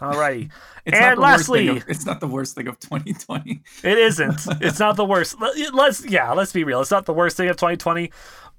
[0.00, 0.50] Alrighty,
[0.84, 3.62] It's And not the worst thing lastly- of, it's not the worst thing of 2020.
[3.84, 4.40] it isn't.
[4.60, 5.40] It's not the worst.
[5.40, 6.80] Let- Let's yeah, let's be real.
[6.80, 8.10] It's not the worst thing of 2020.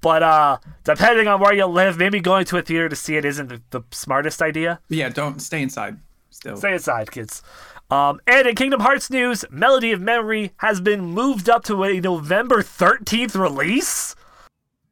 [0.01, 3.25] But uh, depending on where you live, maybe going to a theater to see it
[3.25, 4.79] isn't the, the smartest idea.
[4.89, 5.97] Yeah, don't stay inside.
[6.29, 7.41] Still, Stay inside, kids.
[7.89, 11.99] Um, and in Kingdom Hearts news, Melody of Memory has been moved up to a
[12.01, 14.15] November 13th release.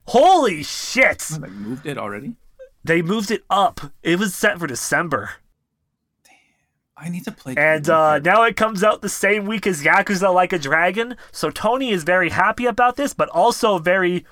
[0.08, 1.30] Holy shit!
[1.40, 2.36] like moved it already.
[2.84, 3.82] They moved it up.
[4.04, 5.32] It was set for December.
[6.98, 7.56] I need to play.
[7.58, 11.18] And Kingdom uh, now it comes out the same week as Yakuza Like a Dragon.
[11.32, 14.26] So Tony is very happy about this, but also very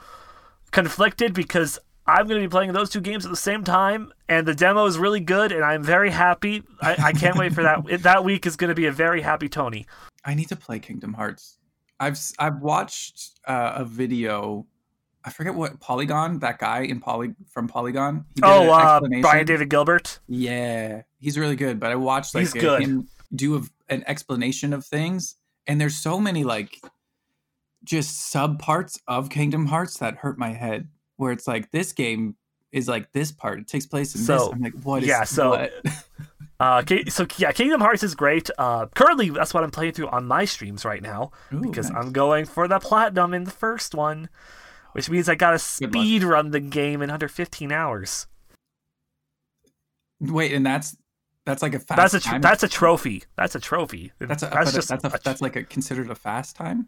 [0.71, 4.47] conflicted because I'm going to be playing those two games at the same time, and
[4.47, 6.63] the demo is really good, and I'm very happy.
[6.81, 7.83] I, I can't wait for that.
[7.89, 9.85] It, that week is going to be a very happy Tony.
[10.25, 11.57] I need to play Kingdom Hearts.
[11.99, 14.65] I've I've watched uh, a video.
[15.23, 18.25] I forget what Polygon that guy in Poly from Polygon.
[18.41, 18.99] Oh, uh.
[19.21, 20.19] Brian David Gilbert.
[20.27, 21.79] Yeah, he's really good.
[21.79, 22.81] But I watched like He's good.
[22.81, 25.35] him do a, an explanation of things,
[25.67, 26.79] and there's so many like
[27.83, 30.87] just sub parts of Kingdom Hearts that hurt my head.
[31.17, 32.35] Where it's like this game
[32.71, 33.59] is like this part.
[33.59, 34.29] It takes place in this.
[34.51, 35.71] I'm like, what is yeah, so- what?
[36.61, 38.47] Uh, so yeah, Kingdom Hearts is great.
[38.55, 42.05] Uh, currently, that's what I'm playing through on my streams right now Ooh, because nice.
[42.05, 44.29] I'm going for the platinum in the first one,
[44.93, 48.27] which means I got to speed run the game in under 15 hours.
[50.19, 50.95] Wait, and that's
[51.45, 51.97] that's like a fast.
[51.97, 52.41] That's a tr- time?
[52.41, 53.23] that's a trophy.
[53.35, 54.11] That's a trophy.
[54.19, 56.87] That's a that's just that's a, a- that's like a considered a fast time.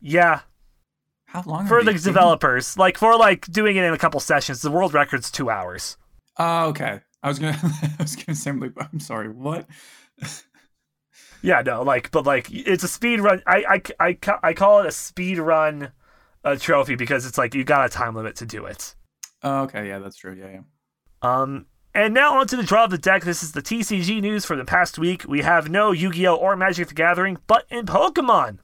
[0.00, 0.40] yeah
[1.26, 2.76] How long for the developers.
[2.76, 4.60] Like for like doing it in a couple sessions.
[4.60, 5.96] The world record's two hours.
[6.38, 7.00] Oh, okay.
[7.22, 7.58] I was gonna
[7.98, 9.28] I was gonna say I'm like I'm sorry.
[9.30, 9.66] What?
[11.40, 13.42] Yeah, no, like but like it's a speed run.
[13.46, 15.92] I I I, I call it a speed run.
[16.44, 18.94] Uh trophy because it's like you got a time limit to do it.
[19.42, 19.88] Oh, okay.
[19.88, 20.34] Yeah, that's true.
[20.34, 20.60] Yeah, yeah.
[21.22, 23.24] Um, and now onto the draw of the deck.
[23.24, 25.24] This is the TCG news for the past week.
[25.28, 28.58] We have no Yu-Gi-Oh or Magic the Gathering, but in Pokemon,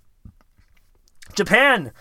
[1.34, 1.92] Japan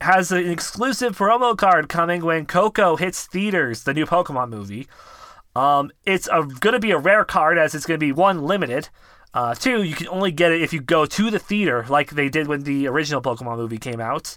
[0.00, 4.86] has an exclusive promo card coming when Koko hits theaters, the new Pokemon movie.
[5.56, 8.88] Um, it's a, gonna be a rare card as it's gonna be one limited.
[9.32, 12.28] Uh, two, you can only get it if you go to the theater, like they
[12.28, 14.36] did when the original Pokemon movie came out.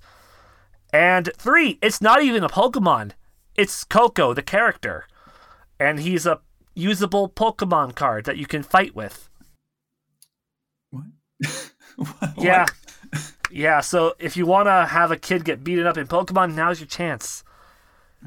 [0.94, 3.12] And three, it's not even a Pokemon.
[3.56, 5.06] It's Koko, the character
[5.80, 6.40] and he's a
[6.76, 9.30] usable Pokemon card that you can fight with.
[10.92, 11.06] What?
[11.96, 12.34] What?
[12.38, 12.68] Yeah.
[13.50, 16.80] Yeah, so if you want to have a kid get beaten up in Pokemon, now's
[16.80, 17.44] your chance.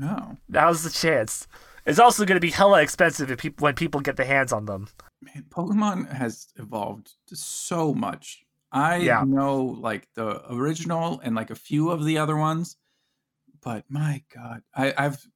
[0.03, 1.47] Oh Now's the chance.
[1.87, 4.67] It's also going to be hella expensive if peop- when people get their hands on
[4.67, 4.89] them.
[5.23, 8.45] man, Pokemon has evolved so much.
[8.73, 9.25] I Yeah.
[9.27, 12.77] know like the original and like a few of the other ones,
[13.63, 15.27] but my god, I, I've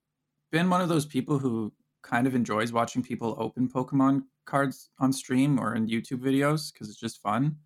[0.53, 5.13] been one of those people who kind of enjoys watching people open Pokemon cards on
[5.13, 7.57] stream or in YouTube videos because it's just fun.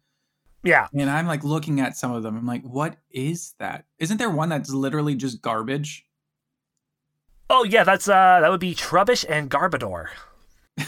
[0.65, 0.87] Yeah.
[0.95, 2.37] And I'm like looking at some of them.
[2.37, 3.85] I'm like, what is that?
[3.99, 6.05] Isn't there one that's literally just garbage?
[7.51, 10.09] Oh yeah, that's uh that would be Trubbish and Garbodor.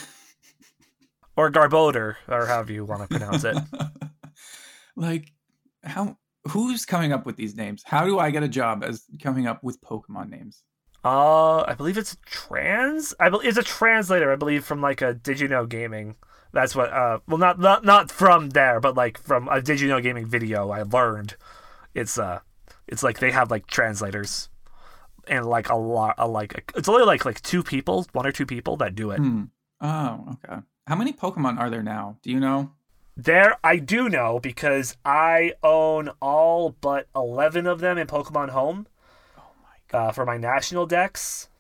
[1.36, 3.56] or Garbodor, or however you want to pronounce it.
[5.00, 5.32] like,
[5.82, 6.16] how?
[6.48, 7.82] Who's coming up with these names?
[7.84, 10.62] How do I get a job as coming up with Pokemon names?
[11.04, 13.14] Uh, I believe it's trans.
[13.18, 14.32] I believe it's a translator.
[14.32, 16.16] I believe from like a Did you know gaming.
[16.52, 16.92] That's what.
[16.92, 20.26] Uh, well, not not not from there, but like from a Did you know gaming
[20.26, 20.70] video.
[20.70, 21.36] I learned
[21.94, 22.40] it's uh,
[22.86, 24.48] it's like they have like translators,
[25.26, 28.46] and like a lot, a, like it's only like like two people, one or two
[28.46, 29.18] people that do it.
[29.18, 29.44] Hmm.
[29.80, 30.60] Oh, okay.
[30.86, 32.18] How many Pokemon are there now?
[32.22, 32.72] Do you know?
[33.22, 38.87] There, I do know because I own all but eleven of them in Pokemon Home.
[39.37, 40.09] Oh my god.
[40.09, 41.50] uh, for my national Dex.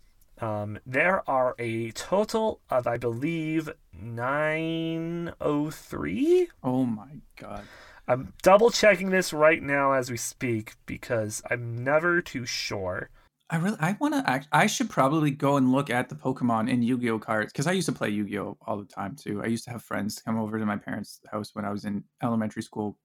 [0.40, 6.48] Um, there are a total of, I believe, 903.
[6.64, 7.64] Oh my god.
[8.08, 13.10] I'm double checking this right now as we speak because I'm never too sure.
[13.52, 14.46] I really I want to act.
[14.52, 17.86] I should probably go and look at the Pokemon and Yu-Gi-Oh cards because I used
[17.86, 19.42] to play Yu-Gi-Oh all the time too.
[19.42, 22.04] I used to have friends come over to my parents' house when I was in
[22.22, 22.96] elementary school,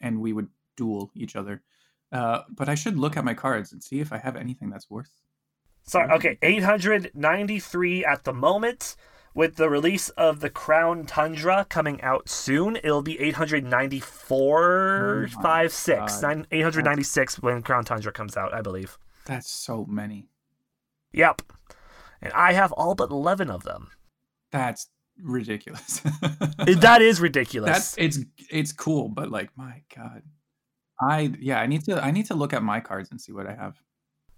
[0.00, 1.62] and we would duel each other.
[2.12, 4.88] Uh, but I should look at my cards and see if I have anything that's
[4.88, 5.10] worth.
[5.82, 8.96] Sorry, okay, 893 at the moment.
[9.32, 15.72] With the release of the Crown Tundra coming out soon, it'll be 894, Oh 5,
[15.72, 18.98] 6, nine- 896 when Crown Tundra comes out, I believe.
[19.26, 20.28] That's so many.
[21.12, 21.42] Yep.
[22.22, 23.90] And I have all but 11 of them.
[24.52, 24.88] That's
[25.22, 26.00] ridiculous.
[26.58, 27.70] that is ridiculous.
[27.70, 28.18] That's it's
[28.50, 30.22] it's cool, but like my god,
[31.00, 33.46] I yeah I need to I need to look at my cards and see what
[33.46, 33.80] I have.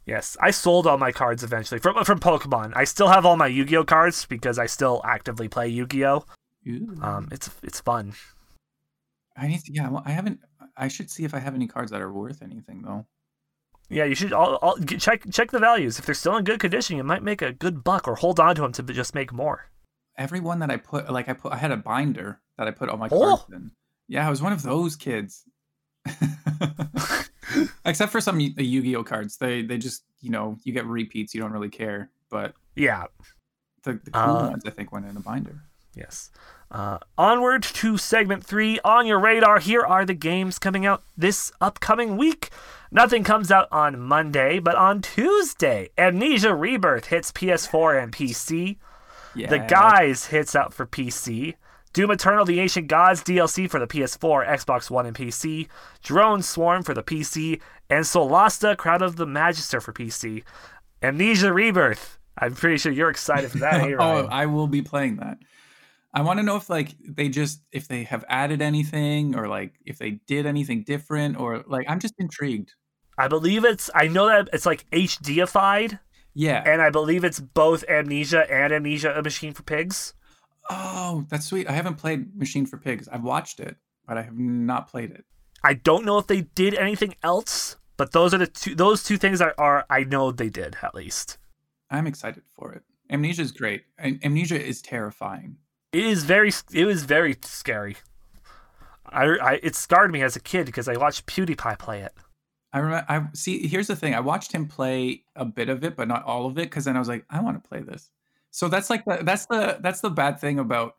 [0.05, 2.73] Yes, I sold all my cards eventually from from Pokemon.
[2.75, 6.25] I still have all my Yu-Gi-Oh cards because I still actively play Yu-Gi-Oh.
[6.69, 6.99] Ooh.
[7.01, 8.15] Um, it's it's fun.
[9.37, 10.41] I need to yeah well, I haven't
[10.77, 13.07] I should see if I have any cards that are worth anything though.
[13.93, 15.99] Yeah, you should all, all check check the values.
[15.99, 18.55] If they're still in good condition, you might make a good buck, or hold on
[18.57, 19.67] to them to just make more.
[20.17, 22.89] Every one that I put like I put I had a binder that I put
[22.89, 23.37] all my Oh.
[23.37, 23.71] cards in.
[24.09, 25.45] Yeah, I was one of those kids.
[27.85, 31.53] Except for some Yu-Gi-Oh cards, they they just you know you get repeats, you don't
[31.53, 32.11] really care.
[32.31, 33.05] But Yeah,
[33.83, 35.63] the, the cool Uh, ones I think went in a binder.
[35.95, 36.31] yes.
[36.71, 39.59] Uh, onward to segment three on your radar.
[39.59, 42.49] Here are the games coming out this upcoming week.
[42.95, 48.77] Nothing comes out on Monday, but on Tuesday, Amnesia Rebirth hits PS4 and PC.
[49.35, 51.55] Yeah, The Guys hits out for PC.
[51.95, 55.69] Doom Eternal The Ancient Gods DLC for the PS4, Xbox One, and PC.
[56.03, 57.63] Drone Swarm for the PC.
[57.89, 60.43] And Solasta Crown of the Magister for PC.
[61.03, 62.19] Amnesia Rebirth.
[62.37, 65.39] I'm pretty sure you're excited for that, hey, eh, oh, I will be playing that.
[66.13, 69.73] I want to know if like they just if they have added anything or like
[69.87, 72.75] if they did anything different or like I'm just intrigued.
[73.19, 75.99] I believe it's, I know that it's like HDified,
[76.35, 76.63] Yeah.
[76.67, 80.15] and I believe it's both Amnesia and Amnesia A Machine for Pigs.
[80.71, 81.69] oh, that's sweet.
[81.69, 83.09] I haven't played Machine for Pigs.
[83.09, 85.25] I've watched it, but I have not played it.
[85.65, 89.17] I don't know if they did anything else, but those are the two, those two
[89.19, 91.39] things are, are I know they did at least.
[91.91, 92.83] I'm excited for it.
[93.11, 93.83] Amnesia is great.
[93.99, 95.57] Amnesia is terrifying.
[95.93, 97.97] It is very it was very scary.
[99.07, 102.15] I, I it scarred me as a kid because I watched PewDiePie play it.
[102.73, 103.05] I remember.
[103.09, 103.67] I see.
[103.67, 104.15] Here's the thing.
[104.15, 106.97] I watched him play a bit of it, but not all of it, because then
[106.97, 108.11] I was like, I want to play this.
[108.51, 110.95] So that's like the that's the that's the bad thing about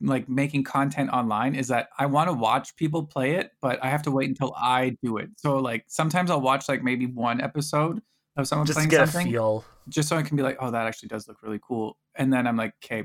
[0.00, 3.88] like making content online is that I want to watch people play it, but I
[3.88, 5.30] have to wait until I do it.
[5.36, 8.00] So like sometimes I'll watch like maybe one episode
[8.36, 9.64] of someone Just playing get something, a feel.
[9.88, 11.98] just so I can be like, oh, that actually does look really cool.
[12.14, 13.04] And then I'm like, okay,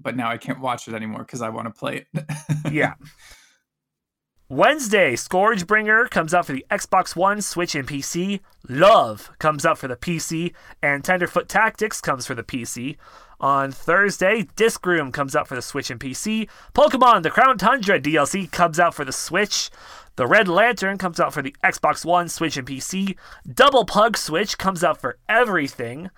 [0.00, 2.24] but now I can't watch it anymore because I want to play it.
[2.70, 2.94] Yeah.
[4.52, 8.40] Wednesday, Scourgebringer comes out for the Xbox One, Switch, and PC.
[8.68, 12.98] Love comes out for the PC, and Tenderfoot Tactics comes for the PC.
[13.40, 16.50] On Thursday, Disc Room comes out for the Switch and PC.
[16.74, 19.70] Pokemon The Crown Tundra DLC comes out for the Switch.
[20.16, 23.16] The Red Lantern comes out for the Xbox One, Switch, and PC.
[23.50, 26.10] Double Pug Switch comes out for everything.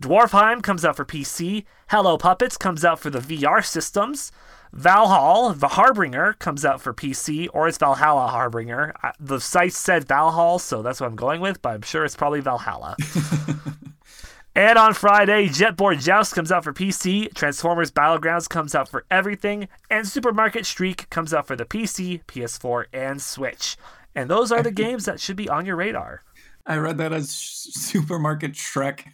[0.00, 1.64] Dwarfheim comes out for PC.
[1.88, 4.32] Hello Puppets comes out for the VR systems.
[4.74, 8.94] Valhall, the Harbinger, comes out for PC, or it's Valhalla Harbinger.
[9.20, 12.40] The site said Valhall, so that's what I'm going with, but I'm sure it's probably
[12.40, 12.96] Valhalla.
[14.54, 19.68] and on Friday, Jetboard Joust comes out for PC, Transformers Battlegrounds comes out for everything,
[19.90, 23.76] and Supermarket Shriek comes out for the PC, PS4, and Switch.
[24.14, 26.22] And those are the games that should be on your radar.
[26.64, 29.04] I read that as supermarket Shrek.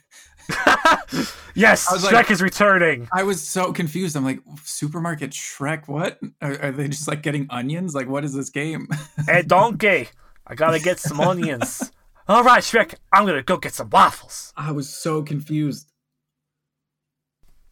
[1.55, 3.09] Yes, Shrek like- is returning.
[3.13, 4.15] I was so confused.
[4.15, 5.89] I'm like, supermarket Shrek?
[5.89, 6.21] What?
[6.41, 7.97] Are, are they just like getting onions?
[7.97, 8.87] Like, what is this game?
[9.27, 10.07] Hey, donkey,
[10.47, 11.91] I gotta get some onions.
[12.29, 14.53] All right, Shrek, I'm gonna go get some waffles.
[14.57, 15.91] I was so confused.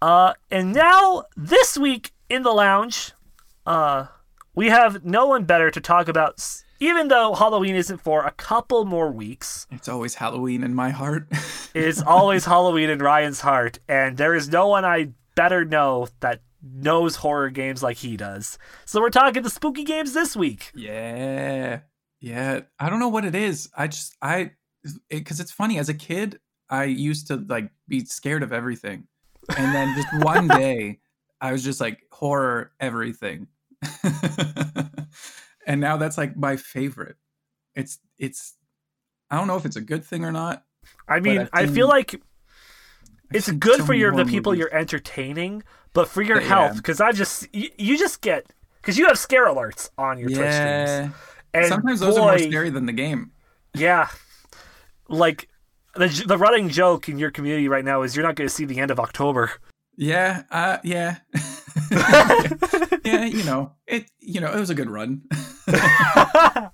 [0.03, 3.13] Uh, and now this week in the lounge,
[3.67, 4.07] uh,
[4.55, 6.35] we have no one better to talk about.
[6.39, 10.91] s- Even though Halloween isn't for a couple more weeks, It's always Halloween in my
[10.91, 11.27] heart.
[11.75, 16.09] it is always Halloween in Ryan's heart, and there is no one I better know
[16.21, 18.59] that knows horror games like he does.
[18.85, 20.71] So we're talking the spooky games this week.
[20.75, 21.81] yeah.
[22.21, 22.61] Yeah.
[22.81, 23.69] I don't know what it is.
[23.77, 24.53] I just, I,
[25.11, 25.79] because it's funny.
[25.79, 29.07] As a kid, I used to like be scared of everything.
[29.57, 30.99] And then just one day,
[31.41, 33.47] I was just like, horror everything.
[35.67, 37.17] and now that's like my favorite.
[37.75, 38.55] It's, it's,
[39.31, 40.65] I don't know if it's a good thing or not.
[41.09, 42.21] I mean, I feel like
[43.33, 44.61] it's good so for your the people movies.
[44.61, 45.63] you're entertaining,
[45.93, 46.47] but for your Yeah.
[46.49, 48.47] health, because I just you, you just get
[48.81, 51.13] because you have scare alerts on your Twitch streams,
[51.53, 53.33] and Sometimes those are more scary than the game.
[53.75, 54.09] Yeah,
[55.09, 55.49] like
[55.97, 58.65] the the running joke in your community right now is you're not going to see
[58.65, 59.51] the end of October.
[59.97, 61.17] Yeah, uh, yeah,
[63.05, 63.25] yeah.
[63.25, 64.11] You know, it.
[64.21, 65.23] You know, it was a good run.
[65.67, 66.71] but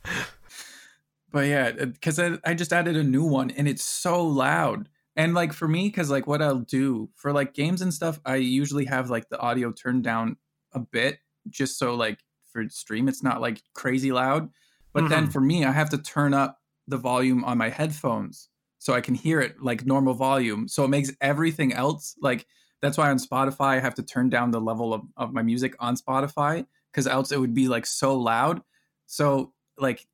[1.46, 4.88] yeah, because I, I just added a new one, and it's so loud.
[5.16, 8.36] And like for me, because like what I'll do for like games and stuff, I
[8.36, 10.36] usually have like the audio turned down
[10.72, 11.18] a bit,
[11.48, 12.18] just so like
[12.52, 14.48] for stream, it's not like crazy loud.
[14.94, 15.32] But then Mhm.
[15.32, 18.48] for me, I have to turn up the volume on my headphones
[18.78, 20.66] so I can hear it like normal volume.
[20.68, 22.46] So it makes everything else like
[22.82, 25.74] that's why on Spotify I have to turn down the level of, of my music
[25.78, 28.60] on Spotify because else it would be like so loud.
[29.06, 30.06] So like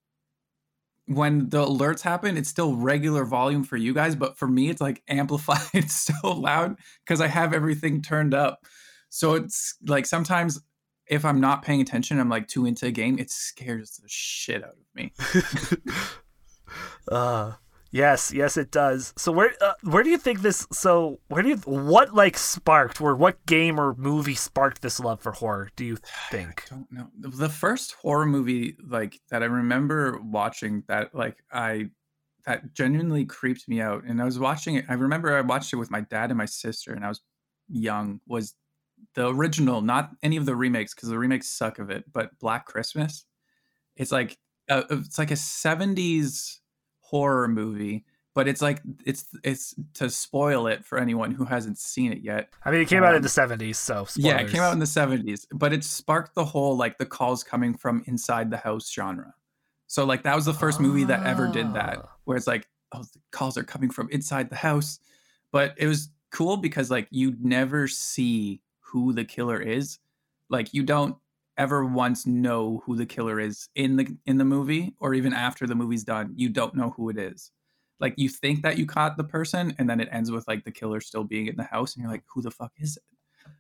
[1.07, 4.83] when the alerts happen, it's still regular volume for you guys, but for me it's
[4.83, 8.67] like amplified so loud because I have everything turned up.
[9.09, 10.61] So it's like sometimes
[11.07, 14.63] if I'm not paying attention, I'm like too into a game, it scares the shit
[14.63, 15.13] out of me.
[17.11, 17.53] Uh,
[17.91, 19.15] yes, yes, it does.
[19.17, 20.67] So where uh, where do you think this?
[20.73, 25.21] So where do you what like sparked or what game or movie sparked this love
[25.21, 25.71] for horror?
[25.77, 25.99] Do you
[26.31, 26.65] think?
[26.71, 27.09] I don't know.
[27.19, 31.91] The first horror movie like that I remember watching that like I
[32.49, 34.05] that genuinely creeped me out.
[34.05, 34.87] And I was watching it.
[34.89, 37.21] I remember I watched it with my dad and my sister, and I was
[37.69, 38.21] young.
[38.27, 38.55] Was
[39.15, 42.05] the original, not any of the remakes, because the remakes suck of it.
[42.11, 43.27] But Black Christmas.
[43.97, 44.39] It's like
[44.71, 46.57] uh, it's like a '70s
[47.11, 48.05] horror movie,
[48.35, 52.51] but it's like it's it's to spoil it for anyone who hasn't seen it yet.
[52.65, 54.79] I mean, it came out in Um, the seventies, so Yeah, it came out in
[54.79, 58.91] the 70s, but it sparked the whole like the calls coming from inside the house
[58.93, 59.35] genre.
[59.87, 62.09] So like that was the first movie that ever did that, Ah.
[62.25, 65.01] where it's like, oh, the calls are coming from inside the house.
[65.51, 69.99] But it was cool because like you never see who the killer is.
[70.51, 71.17] Like you don't
[71.59, 75.67] ever once know who the killer is in the in the movie or even after
[75.67, 76.33] the movie's done.
[76.37, 77.53] You don't know who it is.
[78.01, 80.71] Like you think that you caught the person and then it ends with like the
[80.73, 83.03] killer still being in the house and you're like, who the fuck is it?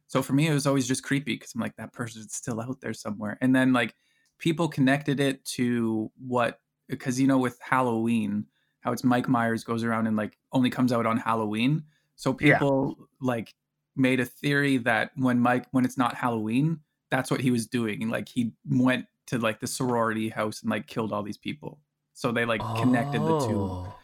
[0.07, 2.81] So for me, it was always just creepy because I'm like, that person's still out
[2.81, 3.39] there somewhere.
[3.41, 3.95] And then like
[4.39, 8.47] people connected it to what, because you know, with Halloween,
[8.81, 11.85] how it's Mike Myers goes around and like only comes out on Halloween.
[12.17, 12.65] So Yeah.
[12.65, 13.55] people like
[13.97, 16.81] made a theory that when Mike, when it's not Halloween,
[17.11, 18.03] that's what he was doing.
[18.03, 21.81] And like he went to like the sorority house and like killed all these people.
[22.15, 23.61] So they like connected the two.
[23.61, 23.95] Oh.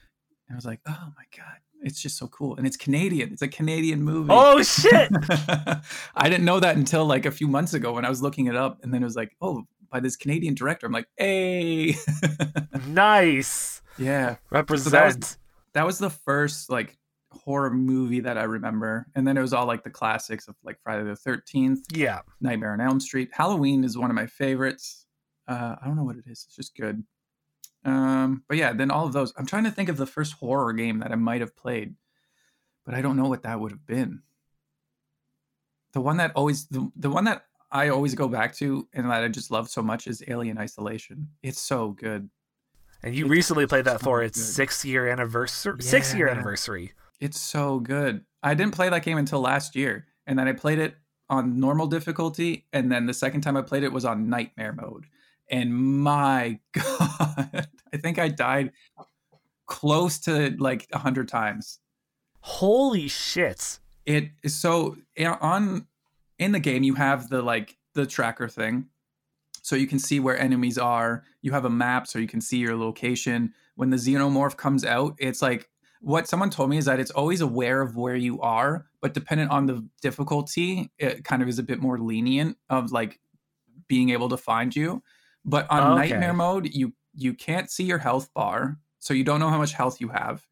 [0.48, 2.56] And I was like, oh my God, it's just so cool.
[2.56, 3.32] And it's Canadian.
[3.32, 4.28] It's a Canadian movie.
[4.30, 5.10] Oh shit!
[6.14, 8.56] I didn't know that until like a few months ago when I was looking it
[8.56, 8.82] up.
[8.82, 10.86] And then it was like, oh, by this Canadian director.
[10.86, 11.94] I'm like, hey.
[12.88, 13.82] nice.
[13.96, 14.36] yeah.
[14.50, 15.38] Represent.
[15.72, 16.96] That was the first like
[17.34, 19.06] horror movie that I remember.
[19.14, 22.20] And then it was all like the classics of like Friday the 13th, yeah.
[22.40, 23.30] Nightmare on Elm Street.
[23.32, 25.06] Halloween is one of my favorites.
[25.46, 26.44] Uh, I don't know what it is.
[26.46, 27.04] It's just good.
[27.84, 29.32] Um, but yeah, then all of those.
[29.36, 31.94] I'm trying to think of the first horror game that I might have played,
[32.86, 34.22] but I don't know what that would have been.
[35.92, 39.22] The one that always the, the one that I always go back to and that
[39.22, 41.28] I just love so much is Alien Isolation.
[41.42, 42.30] It's so good.
[43.02, 44.54] And you It's recently played that for its good.
[44.54, 45.76] six year anniversary.
[45.80, 46.92] Six year anniversary.
[47.20, 48.24] It's so good.
[48.42, 50.96] I didn't play that game until last year, and then I played it
[51.30, 55.06] on normal difficulty, and then the second time I played it was on nightmare mode.
[55.50, 58.72] And my god, I think I died
[59.66, 61.78] close to like a hundred times.
[62.40, 63.78] Holy shit!
[64.04, 65.86] It is so eh, on
[66.38, 68.86] in the game you have the like the tracker thing,
[69.62, 71.24] so you can see where enemies are.
[71.40, 73.54] You have a map, so you can see your location.
[73.76, 75.68] When the xenomorph comes out, it's like
[76.04, 79.50] what someone told me is that it's always aware of where you are, but dependent
[79.50, 83.20] on the difficulty, it kind of is a bit more lenient of like
[83.88, 85.02] being able to find you.
[85.44, 85.94] But on Okay.
[85.94, 89.72] nightmare mode, you you can't see your health bar, so you don't know how much
[89.72, 90.46] health you have.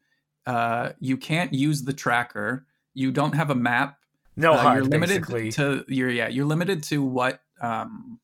[0.45, 2.65] Uh, you can't use the tracker.
[2.93, 3.97] You don't have a map.
[4.35, 5.51] No Uh, HUD, you're limited basically.
[5.51, 8.19] to you're yeah you're limited to what um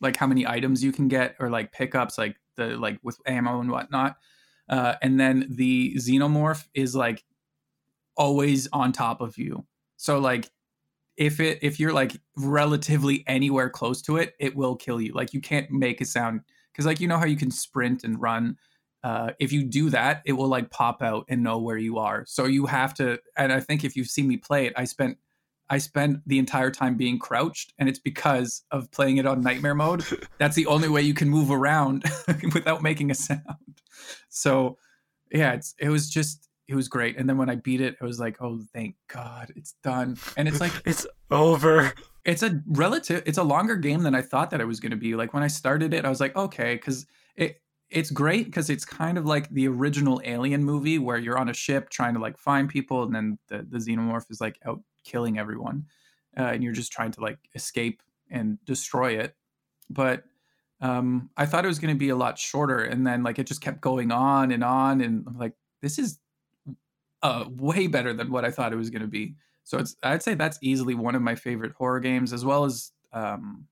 [0.00, 3.60] like how many items you can get or like pickups like the like with ammo
[3.60, 4.16] and whatnot
[4.72, 7.22] uh and then the xenomorph is like
[8.16, 9.64] always on top of you.
[9.96, 10.50] So like
[11.16, 15.12] if it if you're like relatively anywhere close to it it will kill you.
[15.12, 16.40] Like you can't make a sound
[16.72, 18.56] because like you know how you can sprint and run?
[19.04, 22.24] Uh, if you do that it will like pop out and know where you are.
[22.26, 25.18] So you have to and i think if you've seen me play it i spent
[25.72, 29.74] i spent the entire time being crouched and it's because of playing it on nightmare
[29.74, 30.04] mode.
[30.38, 32.04] That's the only way you can move around
[32.54, 33.80] without making a sound.
[34.28, 34.76] So
[35.32, 37.16] yeah it's it was just it was great.
[37.16, 40.16] And then when i beat it i was like oh thank god it's done.
[40.36, 41.94] And it's like It's over.
[42.24, 45.02] it's a relative it's a longer game than i thought that it was going to
[45.06, 45.14] be.
[45.14, 48.84] Like when i started it i was like okay because it it's great because it's
[48.84, 52.38] kind of like the original Alien movie where you're on a ship trying to like
[52.38, 55.86] find people, and then the the xenomorph is like out killing everyone,
[56.36, 59.36] uh, and you're just trying to like escape and destroy it.
[59.90, 60.24] But
[60.80, 63.46] um, I thought it was going to be a lot shorter, and then like it
[63.46, 66.18] just kept going on and on, and I'm like, this is
[67.22, 69.36] uh, way better than what I thought it was going to be.
[69.64, 72.92] So it's I'd say that's easily one of my favorite horror games, as well as
[73.12, 73.66] um,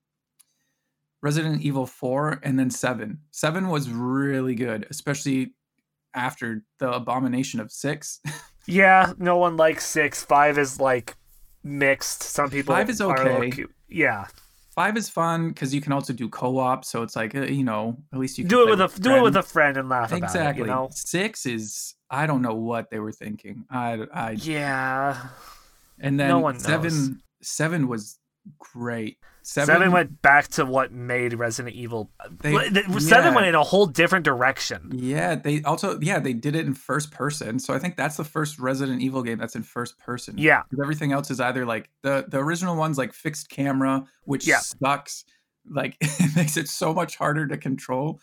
[1.21, 3.19] Resident Evil Four, and then Seven.
[3.31, 5.53] Seven was really good, especially
[6.13, 8.19] after the abomination of six.
[8.67, 10.23] yeah, no one likes six.
[10.23, 11.15] Five is like
[11.63, 12.23] mixed.
[12.23, 13.39] Some people Five is are okay.
[13.39, 14.27] like- yeah,
[14.73, 17.97] Five is fun because you can also do co-op, so it's like uh, you know
[18.13, 20.13] at least you can do it with a do it with a friend and laugh
[20.13, 20.39] exactly.
[20.41, 20.57] about it.
[20.59, 20.89] You know.
[20.93, 23.65] Six is I don't know what they were thinking.
[23.69, 25.27] I I Yeah.
[25.99, 27.15] and then no one seven knows.
[27.41, 28.17] seven was
[28.59, 29.17] great.
[29.43, 32.11] Seven, went back to what made Resident Evil.
[32.41, 32.53] They-
[32.99, 33.35] Seven yeah.
[33.35, 34.91] went in a whole different direction.
[34.93, 37.57] Yeah, they also yeah they did it in first person.
[37.59, 40.35] So I think that's the first Resident Evil game that's in first person.
[40.37, 40.63] Yeah.
[40.81, 44.59] everything else is either like the the original one's like fixed camera, which Yeah.
[44.59, 45.25] sucks.
[45.69, 48.19] Like it makes it so much harder to control.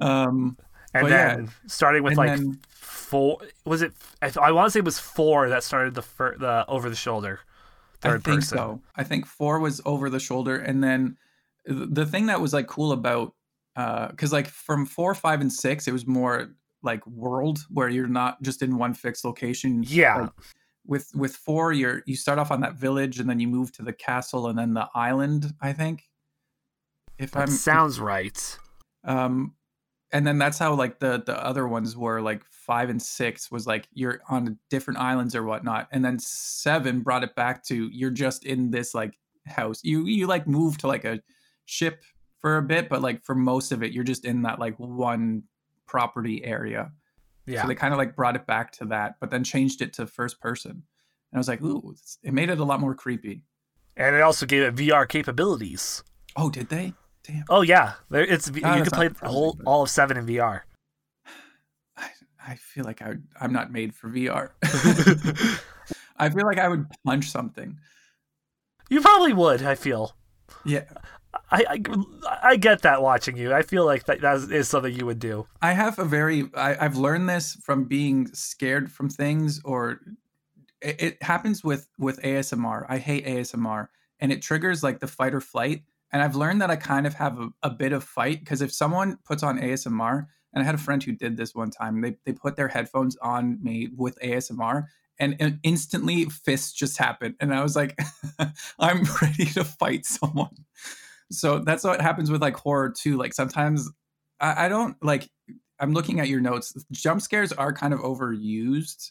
[0.00, 0.56] Um,
[0.94, 1.36] And But yeah.
[1.36, 3.92] then starting with and like then four, was it?
[4.22, 6.96] I, I want to say it was four that started the fir- the over the
[6.96, 7.40] shoulder
[8.10, 8.58] I think person.
[8.58, 8.82] so.
[8.96, 11.16] I think four was over the shoulder, and then
[11.66, 13.34] the thing that was like cool about
[13.74, 16.50] because like from four, five, and six, it was more
[16.82, 19.84] like world where you're not just in one fixed location.
[19.86, 20.16] Yeah.
[20.22, 20.30] Like,
[20.86, 23.82] with with four, you're you start off on that village, and then you move to
[23.82, 25.52] the castle, and then the island.
[25.60, 26.04] I think.
[27.18, 28.58] If That I'm sounds right.
[29.04, 29.54] um
[30.12, 33.66] and then that's how like the the other ones were like five and six was
[33.66, 38.10] like you're on different islands or whatnot and then seven brought it back to you're
[38.10, 39.80] just in this like house.
[39.82, 41.20] You you like move to like a
[41.64, 42.02] ship
[42.38, 45.42] for a bit but like for most of it you're just in that like one
[45.86, 46.92] property area.
[47.46, 47.62] Yeah.
[47.62, 50.06] so they kind of like brought it back to that but then changed it to
[50.06, 50.70] first person.
[50.70, 50.82] And
[51.34, 53.42] i was like ooh it made it a lot more creepy.
[53.96, 56.04] And it also gave it VR capabilities.
[56.36, 56.94] oh did they
[57.26, 60.62] damn Oh yeah, there, it's you can play the whole all of seven in VR.
[61.96, 62.10] I,
[62.46, 64.50] I feel like I, I'm not made for VR.
[66.18, 67.78] I feel like I would punch something.
[68.88, 69.62] You probably would.
[69.62, 70.16] I feel.
[70.64, 70.84] Yeah,
[71.50, 73.52] I, I I get that watching you.
[73.52, 75.46] I feel like that, that is something you would do.
[75.62, 76.48] I have a very.
[76.54, 80.00] I, I've learned this from being scared from things, or
[80.80, 82.86] it, it happens with with ASMR.
[82.88, 83.88] I hate ASMR,
[84.20, 85.82] and it triggers like the fight or flight.
[86.12, 88.72] And I've learned that I kind of have a, a bit of fight because if
[88.72, 92.16] someone puts on ASMR, and I had a friend who did this one time, they
[92.24, 94.86] they put their headphones on me with ASMR,
[95.18, 97.98] and, and instantly fists just happened, and I was like,
[98.78, 100.56] I'm ready to fight someone.
[101.30, 103.16] So that's what happens with like horror too.
[103.16, 103.90] Like sometimes
[104.40, 105.28] I, I don't like.
[105.78, 106.72] I'm looking at your notes.
[106.92, 109.10] Jump scares are kind of overused,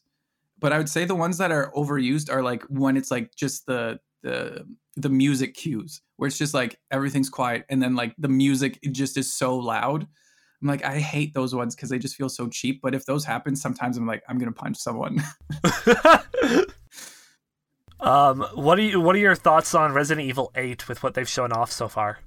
[0.57, 3.65] but I would say the ones that are overused are like when it's like just
[3.65, 4.65] the the
[4.95, 8.93] the music cues where it's just like everything's quiet and then like the music it
[8.93, 10.07] just is so loud.
[10.61, 12.81] I'm like I hate those ones because they just feel so cheap.
[12.81, 15.21] But if those happen, sometimes I'm like I'm gonna punch someone.
[17.99, 19.01] um, what are you?
[19.01, 22.19] What are your thoughts on Resident Evil Eight with what they've shown off so far?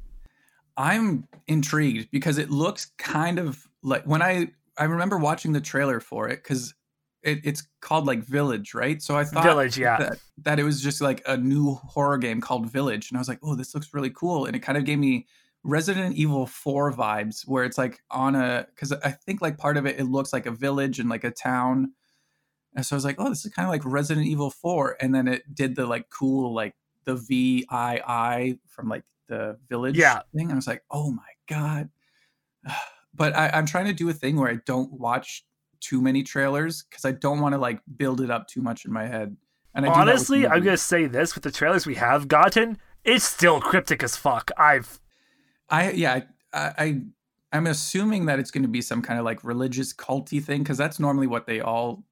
[0.77, 5.99] I'm intrigued because it looks kind of like when I I remember watching the trailer
[5.99, 6.75] for it because
[7.23, 9.03] it, it's called like Village, right?
[9.03, 9.99] So I thought Village, yeah.
[9.99, 13.29] that, that it was just like a new horror game called Village, and I was
[13.29, 15.27] like, oh, this looks really cool, and it kind of gave me
[15.65, 19.87] Resident Evil 4 vibes where it's like on a because I think like part of
[19.87, 21.93] it it looks like a village and like a town.
[22.75, 24.97] And so I was like, oh, this is kind of like Resident Evil 4.
[25.01, 29.59] And then it did the like cool like the V I I from like the
[29.69, 30.21] village Yeah.
[30.35, 30.53] thing.
[30.53, 31.91] I was like, oh my God.
[33.15, 35.45] But I, I'm trying to do a thing where I don't watch
[35.81, 38.93] too many trailers because I don't want to like build it up too much in
[38.93, 39.37] my head.
[39.75, 42.29] And I do that with Honestly, I'm gonna say this with the trailers we have
[42.29, 44.51] gotten, it's still cryptic as fuck.
[44.57, 44.99] I've
[45.69, 46.21] I yeah,
[46.53, 47.03] I, I
[47.53, 50.77] I'm assuming that it's going to be some kind of like religious culty thing because
[50.77, 52.05] that's normally what they all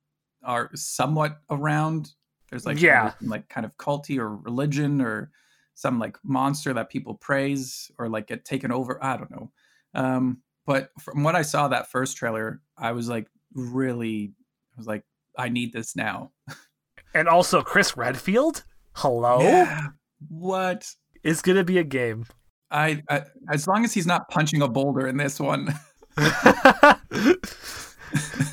[0.43, 2.13] are somewhat around.
[2.51, 3.13] There's like Yeah.
[3.21, 5.31] like kind of culty or religion or
[5.75, 9.03] some like monster that people praise or like get taken over.
[9.05, 9.53] I don't know.
[9.95, 14.33] Um, but from what I saw that first trailer, I was like really,
[14.75, 15.05] I was like,
[15.39, 16.33] I need this now.
[17.15, 18.65] and also Chris Redfield.
[18.95, 19.89] Hello, Yeah.
[20.29, 20.89] What?
[21.27, 22.25] is gonna be a game.
[22.71, 25.75] I, I as long as he's not punching a boulder in this one.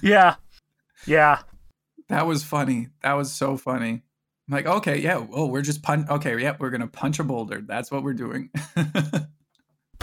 [0.01, 0.35] yeah,
[1.05, 1.39] yeah.
[2.09, 2.87] That was funny.
[3.03, 4.03] That was so funny.
[4.47, 6.09] I'm like, okay, yeah, oh, we're just punch.
[6.09, 7.61] Okay, yeah, we're gonna punch a boulder.
[7.65, 8.49] That's what we're doing.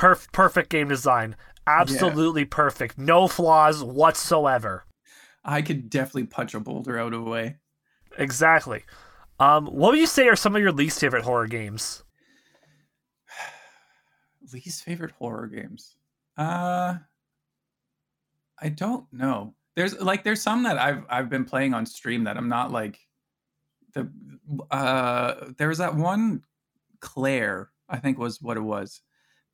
[0.01, 1.37] Perf- perfect game design.
[1.67, 2.97] Absolutely perfect.
[2.97, 4.87] No flaws whatsoever.
[5.45, 7.57] I could definitely punch a boulder out of the way.
[8.17, 8.85] Exactly.
[9.39, 12.03] Um, what would you say are some of your least favorite horror games?
[14.55, 15.97] least favorite horror games.
[16.37, 16.95] Uh
[18.59, 19.55] I don't know.
[19.77, 22.99] There's like there's some that I've I've been playing on stream that I'm not like
[23.93, 24.11] the
[24.71, 26.43] uh there was that one
[27.01, 29.03] Claire, I think was what it was.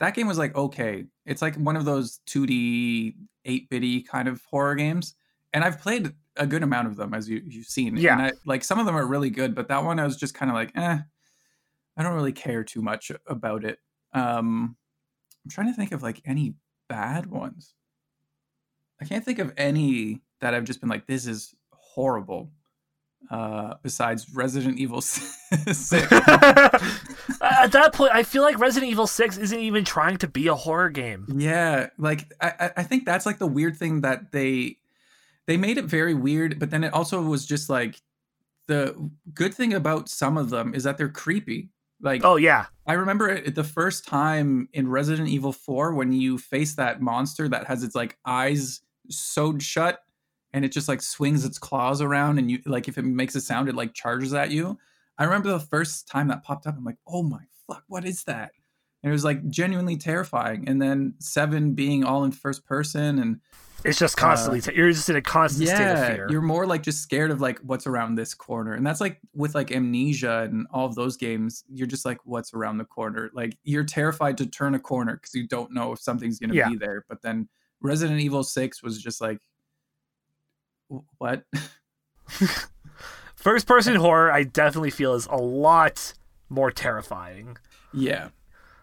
[0.00, 1.04] That game was like okay.
[1.24, 3.14] It's like one of those 2D
[3.46, 5.14] 8-bitty kind of horror games.
[5.52, 7.96] And I've played a good amount of them as you, you've seen.
[7.96, 8.12] Yeah.
[8.12, 10.34] And I, like some of them are really good, but that one I was just
[10.34, 10.98] kind of like, eh,
[11.96, 13.78] I don't really care too much about it.
[14.12, 14.76] Um
[15.44, 16.54] I'm trying to think of like any
[16.88, 17.74] bad ones.
[19.00, 22.50] I can't think of any that I've just been like, this is horrible.
[23.30, 26.12] Uh, besides Resident Evil Six.
[26.12, 30.54] At that point, I feel like Resident Evil Six isn't even trying to be a
[30.54, 31.26] horror game.
[31.36, 34.78] yeah, like I, I think that's like the weird thing that they
[35.46, 38.00] they made it very weird, but then it also was just like
[38.68, 41.70] the good thing about some of them is that they're creepy.
[42.00, 46.38] Like Oh yeah, I remember it the first time in Resident Evil 4 when you
[46.38, 50.00] face that monster that has its like eyes sewed shut
[50.56, 53.40] and it just like swings its claws around and you like if it makes a
[53.42, 54.78] sound it like charges at you.
[55.18, 58.24] I remember the first time that popped up I'm like, "Oh my fuck, what is
[58.24, 58.52] that?"
[59.02, 60.66] And it was like genuinely terrifying.
[60.68, 63.40] And then 7 being all in first person and
[63.84, 64.60] it's just uh, constantly.
[64.62, 66.26] t- you're just in a constant state of fear.
[66.30, 69.54] you're more like just scared of like what's around this corner, and that's like with
[69.54, 71.62] like amnesia and all of those games.
[71.68, 73.30] You're just like what's around the corner.
[73.34, 76.70] Like you're terrified to turn a corner because you don't know if something's gonna Yeah.
[76.70, 77.04] be there.
[77.08, 77.48] But then
[77.80, 79.55] Resident Evil Six was just like, "Wh-
[81.18, 81.44] what?
[83.36, 86.14] First person horror, I definitely feel is a lot
[86.48, 87.56] more terrifying.
[87.92, 88.28] yeah,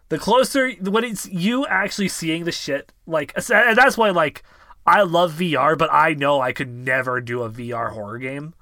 [0.10, 4.44] The closer when it's you actually seeing the shit, like and that's why like
[4.86, 8.54] I love VR, but I know I could never do a VR horror game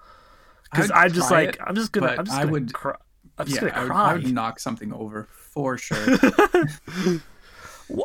[0.72, 2.96] because I'm just like it, I'm just gonna I'm just gonna would- cry.
[3.38, 3.70] I'm just yeah.
[3.70, 4.10] gonna I would, cry.
[4.12, 6.18] I would knock something over for sure.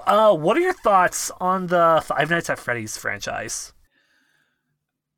[0.05, 3.73] Uh, what are your thoughts on the Five Nights at Freddy's franchise?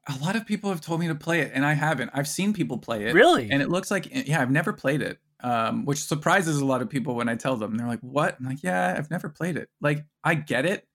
[0.09, 2.11] A lot of people have told me to play it, and I haven't.
[2.15, 3.15] I've seen people play it.
[3.15, 3.49] Really?
[3.51, 6.89] and it looks like yeah i've never played it um, which surprises a lot of
[6.89, 9.69] people when i tell them they're like what i'm like yeah i've never played it
[9.81, 10.87] like i get it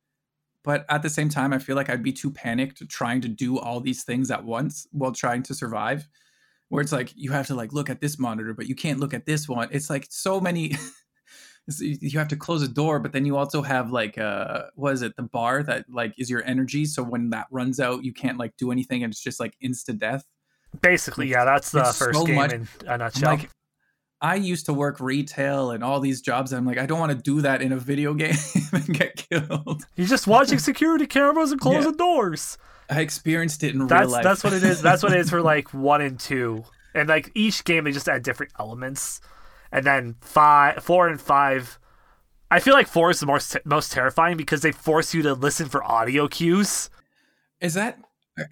[0.63, 3.59] but at the same time i feel like i'd be too panicked trying to do
[3.59, 6.07] all these things at once while trying to survive
[6.69, 9.13] where it's like you have to like look at this monitor but you can't look
[9.13, 10.75] at this one it's like so many
[11.79, 15.01] you have to close a door but then you also have like uh what is
[15.01, 18.37] it the bar that like is your energy so when that runs out you can't
[18.37, 20.25] like do anything and it's just like insta death
[20.81, 23.29] Basically, yeah, that's the It's first so game much- in a nutshell.
[23.35, 23.49] like
[24.19, 27.11] I used to work retail and all these jobs, and I'm like, I don't want
[27.11, 28.33] to do that in a video game
[28.71, 29.83] and get killed.
[29.95, 31.97] You're just watching security cameras and closing Yeah.
[31.97, 32.57] doors.
[32.89, 34.23] I experienced it in real life.
[34.23, 34.81] that's what it is.
[34.81, 36.63] That's what it is for like one and two,
[36.95, 39.21] and like each game they just add different elements,
[39.73, 41.77] and then five, four, and five.
[42.49, 45.67] I feel like four is the most most terrifying because they force you to listen
[45.67, 46.89] for audio cues.
[47.59, 47.97] Is that?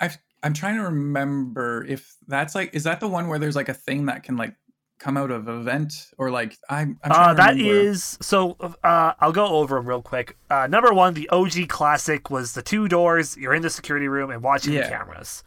[0.01, 3.69] I- I'm trying to remember if that's like, is that the one where there's like
[3.69, 4.55] a thing that can like
[4.97, 6.99] come out of a vent or like I'm.
[7.03, 8.57] I'm trying Uh, that is so.
[8.83, 10.35] Uh, I'll go over them real quick.
[10.49, 13.37] Uh, number one, the OG classic was the two doors.
[13.37, 15.43] You're in the security room and watching the cameras.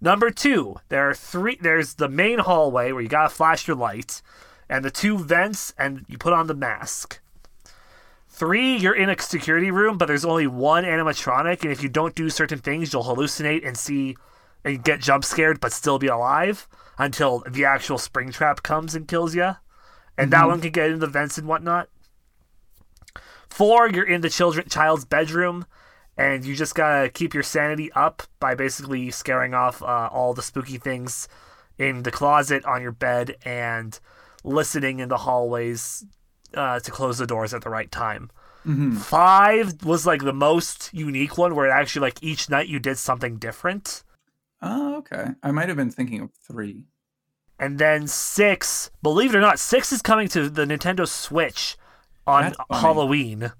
[0.00, 1.58] Number two, there are three.
[1.60, 4.22] There's the main hallway where you gotta flash your light,
[4.70, 7.20] and the two vents, and you put on the mask.
[8.28, 12.14] Three, you're in a security room, but there's only one animatronic, and if you don't
[12.14, 14.16] do certain things, you'll hallucinate and see
[14.64, 16.68] and get jump scared, but still be alive
[16.98, 19.56] until the actual Springtrap comes and kills you.
[20.16, 21.88] And that one can get into the vents and whatnot.
[23.48, 25.66] Four, you're in the children child's bedroom,
[26.16, 30.42] and you just gotta keep your sanity up by basically scaring off uh, all the
[30.42, 31.26] spooky things
[31.76, 33.98] in the closet, on your bed, and
[34.44, 36.04] listening in the hallways
[36.54, 38.30] uh, to close the doors at the right time.
[38.66, 38.96] Mhm.
[38.98, 42.98] Five was like the most unique one, where it actually like each night you did
[42.98, 44.04] something different.
[44.60, 45.28] Oh, okay.
[45.42, 46.84] I might have been thinking of three.
[47.58, 51.76] And then six, believe it or not, six is coming to the Nintendo Switch
[52.26, 52.80] on That's.
[52.82, 53.52] Halloween.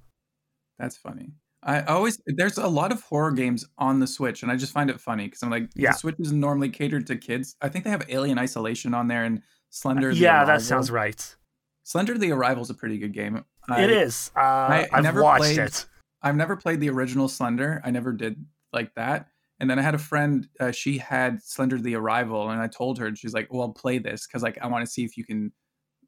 [0.78, 1.32] That's funny.
[1.62, 4.88] I always there's a lot of horror games on the Switch, and I just find
[4.90, 5.92] it funny because I'm like, Yeah.
[5.92, 7.56] the Switch is normally catered to kids.
[7.60, 10.10] I think they have Alien Isolation on there and Slender.
[10.10, 11.36] the Yeah, that sounds right.
[11.84, 13.44] Slender the Arrival is a pretty good game.
[13.68, 14.30] I, it is.
[14.36, 15.86] Uh, I I've never watched played- it.
[16.22, 17.80] I've never played the original Slender.
[17.84, 19.28] I never did like that.
[19.58, 20.46] And then I had a friend.
[20.58, 23.98] Uh, she had Slender the Arrival, and I told her, and she's like, "Well, play
[23.98, 25.52] this because like I want to see if you can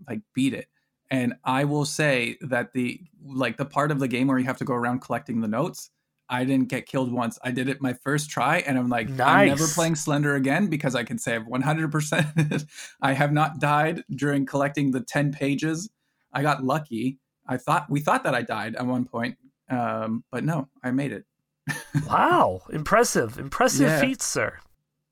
[0.08, 0.68] like beat it."
[1.10, 4.56] And I will say that the like the part of the game where you have
[4.58, 5.90] to go around collecting the notes,
[6.32, 7.38] I didn't get killed once.
[7.44, 10.94] I did it my first try, and I'm like, I'm never playing Slender again because
[10.94, 12.66] I can say I've 100%.
[13.02, 15.90] I have not died during collecting the 10 pages.
[16.32, 17.18] I got lucky.
[17.46, 19.36] I thought we thought that I died at one point,
[19.68, 21.24] um, but no, I made it.
[22.06, 24.00] Wow, impressive, impressive Yeah.
[24.00, 24.58] feats, sir.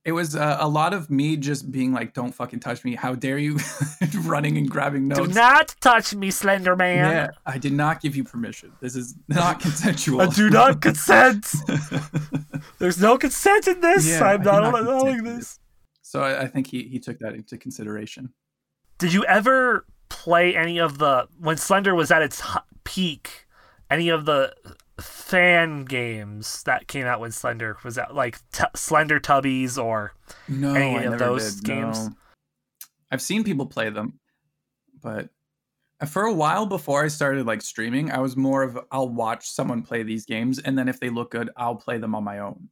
[0.03, 2.95] It was uh, a lot of me just being like, "Don't fucking touch me!
[2.95, 3.59] How dare you!"
[4.25, 5.29] running and grabbing notes.
[5.29, 7.11] Do not touch me, Slender Man.
[7.11, 8.73] Yeah, I did not give you permission.
[8.81, 10.23] This is not consensual.
[10.23, 11.53] I do not consent.
[12.79, 14.09] There's no consent in this.
[14.09, 15.59] Yeah, I'm not allowing consent this.
[16.01, 18.33] so I, I think he he took that into consideration.
[18.99, 22.43] Did you ever play any of the when Slender was at its
[22.85, 23.47] peak?
[23.91, 24.55] Any of the
[25.31, 30.13] fan games that came out when Slender was out, like t- Slender Tubbies or
[30.49, 32.09] No, Any I of those did, games?
[32.09, 32.15] no.
[33.11, 34.19] I've seen people play them,
[35.03, 35.31] but
[36.09, 39.83] for a while before I started like streaming, I was more of I'll watch someone
[39.83, 42.69] play these games, and then if they look good, I'll play them on my own.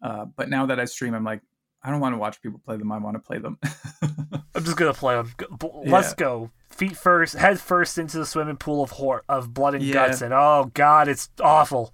[0.00, 1.42] Uh, but now that I stream, I'm like,
[1.84, 2.92] I don't want to watch people play them.
[2.92, 3.58] I want to play them.
[4.54, 5.32] I'm just gonna play them.
[5.84, 6.14] Let's Yeah.
[6.16, 6.50] go.
[6.70, 9.94] Feet first, head first into the swimming pool of hor- of blood and Yeah.
[9.94, 11.92] guts, and oh god, it's awful.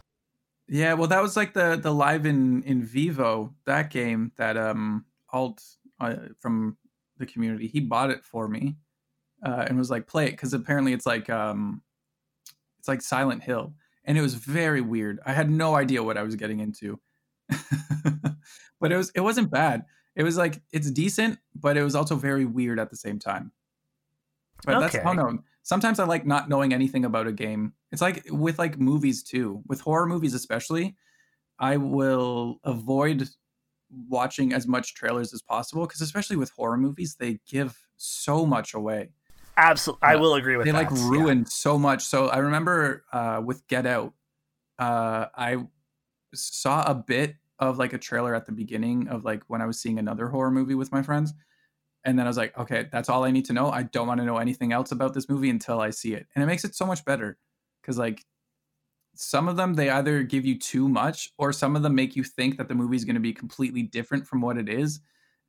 [0.69, 5.07] Yeah, well, that was like the the live in in vivo that game that um
[5.33, 5.63] alt
[6.01, 6.77] uh, from
[7.17, 8.77] the community he bought it for me
[9.45, 11.83] uh, and was like play it because apparently it's like um
[12.79, 13.75] it's like Silent Hill
[14.05, 15.19] and it was very weird.
[15.27, 17.01] I had no idea what I was getting into,
[18.81, 19.85] but it was it wasn't bad.
[20.17, 23.53] It was like it's decent, but it was also very weird at the same time.
[24.65, 25.05] But that's Okay.
[25.15, 25.39] know.
[25.63, 27.75] Sometimes I like not knowing anything about a game.
[27.93, 29.63] It's like with like movies too.
[29.67, 30.97] With horror movies especially,
[31.59, 33.29] I will avoid
[34.09, 38.75] watching as much trailers as possible because especially with horror movies, they give so much
[38.75, 39.11] away.
[39.57, 40.91] Absolutely, I will agree with they that.
[40.91, 41.09] like yeah.
[41.09, 42.05] ruin so much.
[42.05, 44.15] So I remember uh, with Get Out,
[44.79, 45.67] uh, I
[46.39, 49.81] saw a bit of like a trailer at the beginning of like when I was
[49.81, 51.35] seeing another horror movie with my friends.
[52.05, 53.71] And then I was like, okay, that's all I need to know.
[53.71, 56.27] I don't want to know anything else about this movie until I see it.
[56.35, 57.37] And it makes it so much better
[57.83, 58.25] because like
[59.15, 62.23] some of them they either give you too much or some of them make you
[62.23, 65.01] think that the movie is going to be completely different from what it is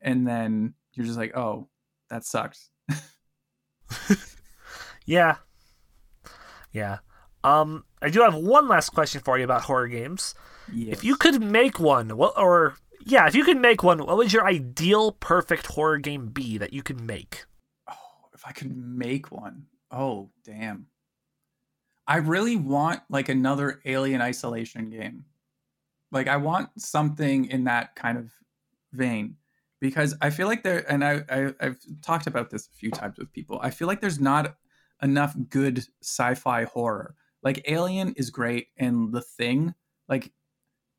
[0.01, 1.69] and then you're just like oh
[2.09, 2.71] that sucks
[5.09, 5.37] Yeah.
[6.71, 6.99] Yeah.
[7.43, 10.34] Um, I do have one last question for you about horror games.
[10.72, 12.76] yeah If you could make one, what or
[13.06, 16.74] yeah, if you could make one, what would your ideal perfect horror game be that
[16.74, 17.45] you could make?
[17.89, 17.95] oh
[18.34, 19.66] if i could make one.
[19.91, 20.88] Oh damn.
[22.08, 25.26] I really want like another alien isolation game.
[26.12, 28.32] Like i want something in that kind of
[28.93, 29.36] vein
[29.80, 33.18] because i feel like there and I, I i've talked about this a few times
[33.18, 33.60] with people.
[33.62, 34.56] I feel like there's not
[35.02, 39.73] enough good sci-fi horror like alien is great and the thing
[40.07, 40.31] like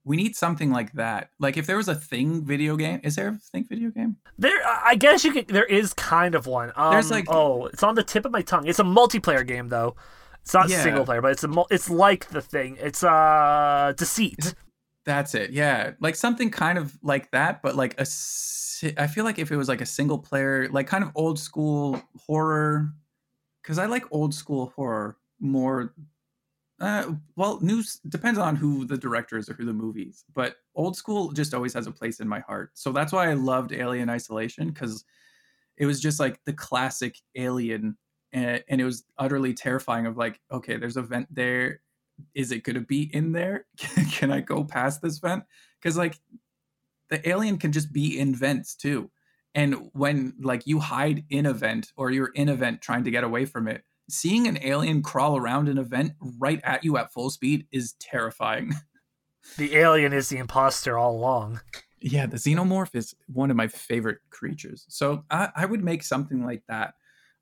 [0.05, 3.29] we need something like that like if there was a thing video game is there
[3.29, 5.49] a thing video game There, I guess you could.
[5.49, 6.73] There is kind of one.
[6.75, 8.67] Um, There's, like- oh, it's on the tip of my tongue.
[8.67, 9.95] It's a multiplayer game though.
[10.43, 10.83] It's not Yeah.
[10.83, 11.49] single player, but it's a.
[11.49, 12.79] mul- It's like the thing.
[12.81, 14.55] It's uh, deceit.
[15.05, 15.51] That's it.
[15.51, 15.93] Yeah.
[16.01, 19.57] Like something kind of like that, but like a si- I feel like if it
[19.59, 22.91] was like a single player, like kind of old school horror
[23.65, 25.93] cuz I like old school horror more
[26.81, 30.97] uh well, news depends on who the director is or who the movies, but old
[30.97, 32.71] school just always has a place in my heart.
[32.75, 35.05] So that's why I loved Alien Isolation cuz
[35.77, 37.97] it was just like the classic alien
[38.33, 41.81] and, and it was utterly terrifying of like okay, there's a vent there
[42.35, 43.67] is it going to be in there?
[44.13, 45.45] can I go past this vent?
[45.81, 46.19] Because like
[47.09, 49.11] the alien can just be in vents too.
[49.55, 53.11] And when like you hide in a vent or you're in a vent trying to
[53.11, 57.13] get away from it, seeing an alien crawl around an event right at you at
[57.13, 58.73] full speed is terrifying.
[59.57, 61.61] The alien is the imposter all along.
[62.01, 64.87] Yeah, the xenomorph is one of my favorite creatures.
[64.89, 66.95] So I, I would make something like that.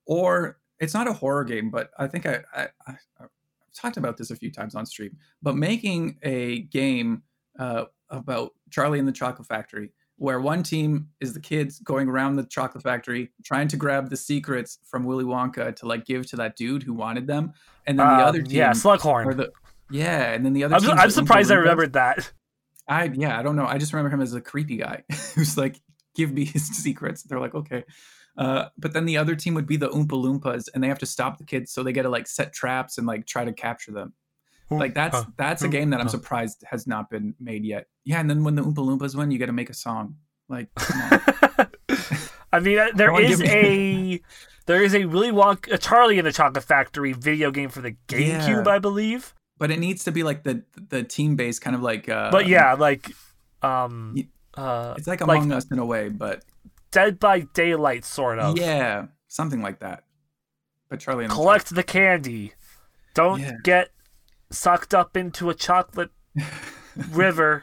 [0.06, 3.28] Or it's not a horror game, but I think I, I, I I've
[3.74, 5.16] talked about this a few times on stream.
[5.42, 7.22] But making a game
[7.58, 12.36] uh, about Charlie and the Chocolate Factory, where one team is the kids going around
[12.36, 16.36] the chocolate factory trying to grab the secrets from Willy Wonka to like give to
[16.36, 17.52] that dude who wanted them,
[17.86, 19.36] and then the Um, other team yeah, Slughorn.
[19.36, 19.50] the
[19.90, 20.74] yeah, and then the other.
[20.76, 22.30] I'm, I'm surprised I remembered that.
[22.86, 23.66] I yeah, I don't know.
[23.66, 25.04] I just remember him as a creepy guy
[25.34, 25.80] who's like,
[26.14, 27.84] "Give me his secrets." They're like, "Okay,"
[28.36, 31.06] uh, but then the other team would be the Oompa Loompas, and they have to
[31.06, 33.92] stop the kids, so they got to like set traps and like try to capture
[33.92, 34.14] them.
[34.70, 37.86] Like that's that's a game that I'm surprised has not been made yet.
[38.04, 40.16] Yeah, and then when the Oompa Loompas win, you got to make a song.
[40.48, 41.00] Like, come
[41.58, 41.68] on.
[42.52, 44.20] I mean, uh, there on, is a
[44.66, 47.96] There is a Willy Wonka, a Charlie in the Chocolate Factory video game for the
[48.08, 48.70] GameCube, Yeah.
[48.72, 49.34] I believe.
[49.58, 52.08] But it needs to be like the the team based kind of like.
[52.08, 53.10] Uh, But yeah, like,
[53.62, 54.14] um,
[54.54, 56.44] uh, it's like like- Among Us in a way, but
[56.90, 58.58] Dead by Daylight, sort of.
[58.58, 60.04] yeah, something like that.
[60.88, 62.52] But Charlie and the Collect the candy.
[63.14, 63.52] Don't Yeah.
[63.64, 63.90] get
[64.50, 66.10] sucked up into a chocolate
[67.10, 67.62] river,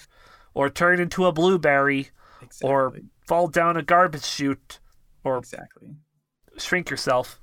[0.53, 2.09] or turn into a blueberry,
[2.39, 4.79] Chocolate- or fall down a garbage chute,
[5.23, 5.95] or exactly.
[6.57, 7.39] shrink yourself.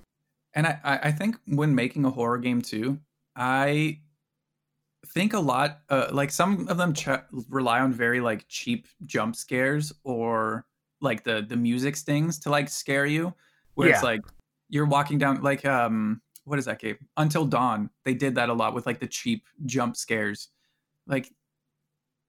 [0.54, 2.98] And I, I I think when making a horror game too,
[3.34, 4.00] I
[5.06, 7.08] think a lot uh, like some of them ch-
[7.48, 10.64] rely on very like cheap jump scares or
[11.00, 13.34] like the the music stings to like scare you
[13.74, 14.20] where it's like
[14.68, 18.52] you're walking down like um what is that game until dawn they did that a
[18.52, 20.48] lot with like the cheap jump scares
[21.06, 21.30] like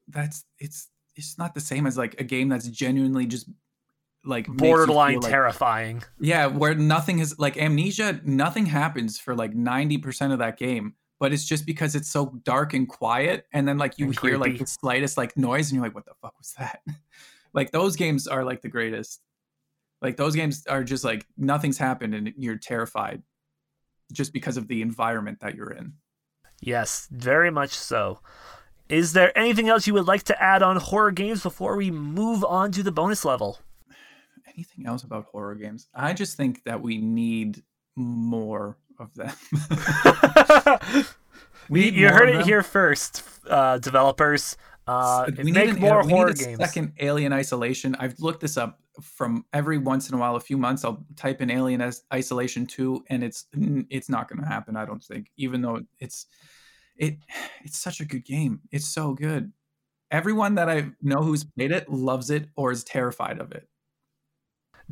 [0.07, 3.47] that's it's it's not the same as like a game that's genuinely just
[4.25, 6.01] like Borderline like- terrifying.
[6.19, 11.33] yeah, where nothing is like amnesia, nothing happens for like 90% of that game, but
[11.33, 13.45] it's just because it's so dark and quiet.
[13.51, 16.05] And then like you And hear like the slightest like noise and you're like, what
[16.05, 16.79] the fuck was that?
[17.53, 19.21] like those games are like the greatest.
[20.01, 23.21] Like those games are just like nothing's happened and you're terrified
[24.11, 25.93] just because of the environment that you're in.
[26.61, 28.19] Yes, very much so.
[28.89, 32.43] Is there anything else you would like to add on horror games before we move
[32.43, 33.59] on to the bonus level?
[34.55, 35.87] Anything else about horror games?
[35.95, 37.63] I just think that we need
[37.95, 39.33] more of them.
[41.69, 44.57] we, you heard it here first, uh, developers.
[44.85, 46.57] Uh, we make need an- more we horror games.
[46.59, 47.95] Second Alien Isolation.
[47.99, 50.85] I've looked this up from every once in a while, a few months.
[50.85, 53.47] I'll type in Alien as Isolation Two, and it's
[53.89, 54.75] it's not going to happen.
[54.75, 56.27] I don't think, even though it's
[56.97, 57.17] it
[57.63, 58.61] it's such a good game.
[58.71, 59.51] It's so good.
[60.11, 63.67] Everyone that I know who's played it loves it or is terrified of it.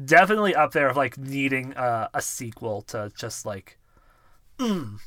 [0.04, 3.78] Definitely up there of like needing uh, a sequel to just like.
[4.58, 5.00] mm.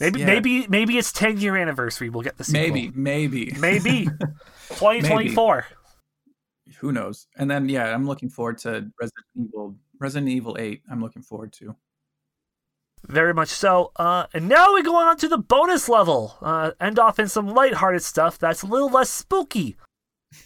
[0.00, 2.08] Maybe yeah, maybe maybe it's ten year anniversary.
[2.08, 2.62] We'll get the sequel.
[2.62, 4.08] maybe maybe maybe
[4.70, 5.66] twenty twenty four.
[6.78, 7.26] Who knows?
[7.36, 9.76] And then yeah, I'm looking forward to Resident Evil.
[9.98, 10.82] Resident Evil Eight.
[10.90, 11.76] I'm looking forward to.
[13.06, 13.92] Very much so.
[13.96, 16.38] Uh, and now we go on to the bonus level.
[16.40, 19.76] Uh, end off in some lighthearted stuff that's a little less spooky.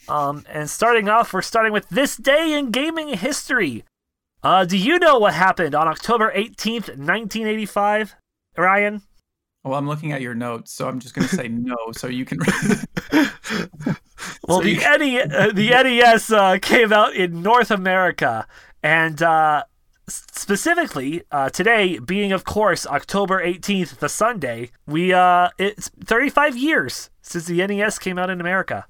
[0.09, 3.85] Um, and starting off, we're starting with this day in gaming history.
[4.43, 8.15] Uh, do you know what happened on October 18th, 1985?
[8.57, 9.03] Ryan?
[9.65, 12.25] Well, I'm looking at your notes, so I'm just going to say no, so you
[12.25, 12.39] can.
[14.49, 18.47] Well, So the, you- NE, uh, the NES uh, came out in North America,
[18.83, 19.65] and uh,
[20.09, 27.11] specifically uh, today, being of course October 18th, the Sunday, we uh, it's 35 years
[27.23, 28.87] since the NES came out in America.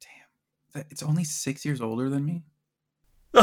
[0.00, 2.42] Damn, it's only six years older than me.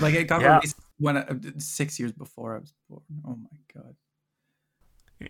[0.00, 0.56] Like it got Yeah.
[0.56, 1.26] released when I,
[1.58, 3.02] six years before I was born.
[3.26, 3.82] Oh my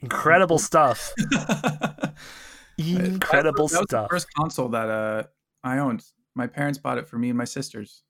[0.01, 1.13] Incredible stuff.
[2.79, 4.11] Incredible that was, That was the stuff.
[4.11, 5.23] first console that uh
[5.63, 6.05] I owned.
[6.35, 8.03] My parents bought it for me and my sisters,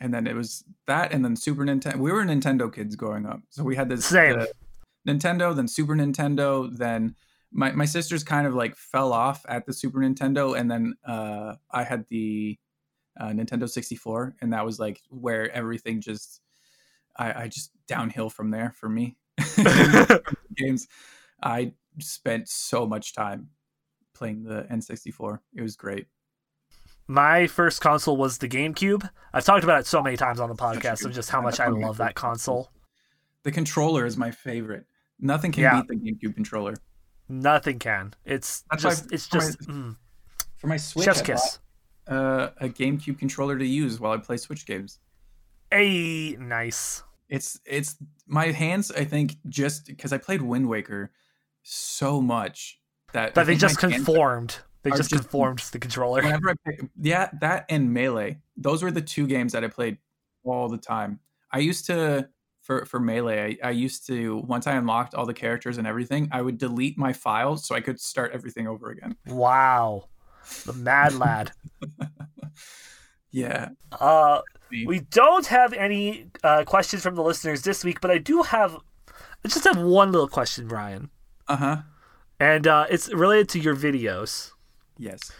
[0.00, 1.96] and then it was that, and then Super Nintendo.
[1.96, 4.38] We were Nintendo kids growing up, so we had this Same.
[4.38, 4.52] the
[5.08, 7.14] Nintendo, then Super Nintendo, then.
[7.52, 11.56] My, my sisters kind of like fell off at the Super Nintendo, and then uh,
[11.68, 12.56] I had the
[13.18, 16.40] uh, Nintendo 64, and that was like where everything just
[17.16, 19.16] I, I just downhill from there for me.
[20.56, 20.88] Games,
[21.42, 23.48] I spent so much time
[24.14, 25.38] playing the N64.
[25.54, 26.06] It was great.
[27.06, 29.08] My first console was the GameCube.
[29.32, 31.68] I've talked about it so many times on the podcast of just how much I
[31.68, 32.70] my love that console.
[33.42, 34.86] The controller is my favorite.
[35.18, 35.80] Nothing can Yeah.
[35.82, 35.96] beat the
[36.28, 36.74] GameCube controller.
[37.28, 38.14] Nothing can.
[38.24, 39.96] It's That's just it's for my- just mm,
[40.56, 41.58] For my Switch, chef's I kiss.
[42.06, 44.98] bought, uh, a GameCube controller to use while I play Switch games.
[45.72, 47.02] Hey, nice.
[47.30, 48.90] It's it's my hands.
[48.90, 51.12] I think just because I played Wind Waker
[51.62, 52.78] so much
[53.12, 54.58] that they just conformed.
[54.82, 56.22] They just just- conformed to the controller.
[56.22, 58.38] whenever I pick, yeah, that and Melee.
[58.56, 59.98] Those were the two games that I played
[60.44, 61.20] all the time.
[61.52, 62.28] I used to
[62.62, 63.58] for for Melee.
[63.62, 66.98] I, I used to once I unlocked all the characters and everything, I would delete
[66.98, 69.16] my files so I could start everything over again.
[69.26, 70.08] Wow.
[70.64, 71.52] The mad lad.
[73.32, 74.40] Yeah, Uh
[74.70, 78.76] We don't have any uh, questions from the listeners this week, but I do have
[79.44, 81.10] I just have one little question, Brian.
[81.48, 81.76] uh huh.
[82.38, 84.52] And uh, it's related to your videos.
[84.98, 85.30] Yes.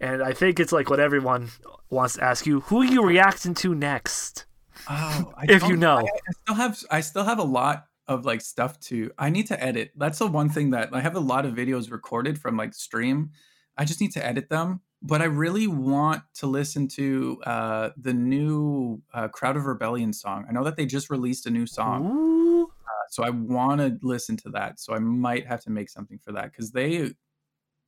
[0.00, 1.50] And I think it's like what everyone
[1.90, 2.60] wants to ask you.
[2.60, 4.46] Who are you reacting to next?
[4.88, 5.98] Oh, I If you know.
[5.98, 9.10] I, I still have I still have a lot of like stuff to.
[9.18, 9.92] I need to edit.
[9.96, 13.30] That's the one thing that I have a lot of videos recorded from like stream.
[13.76, 18.12] I just need to edit them but I really want to listen to uh, the
[18.12, 20.44] new uh, Crowd of Rebellion song.
[20.48, 24.36] I know that they just released a new song, uh, so I want to listen
[24.38, 24.80] to that.
[24.80, 27.12] So I might have to make something for that because they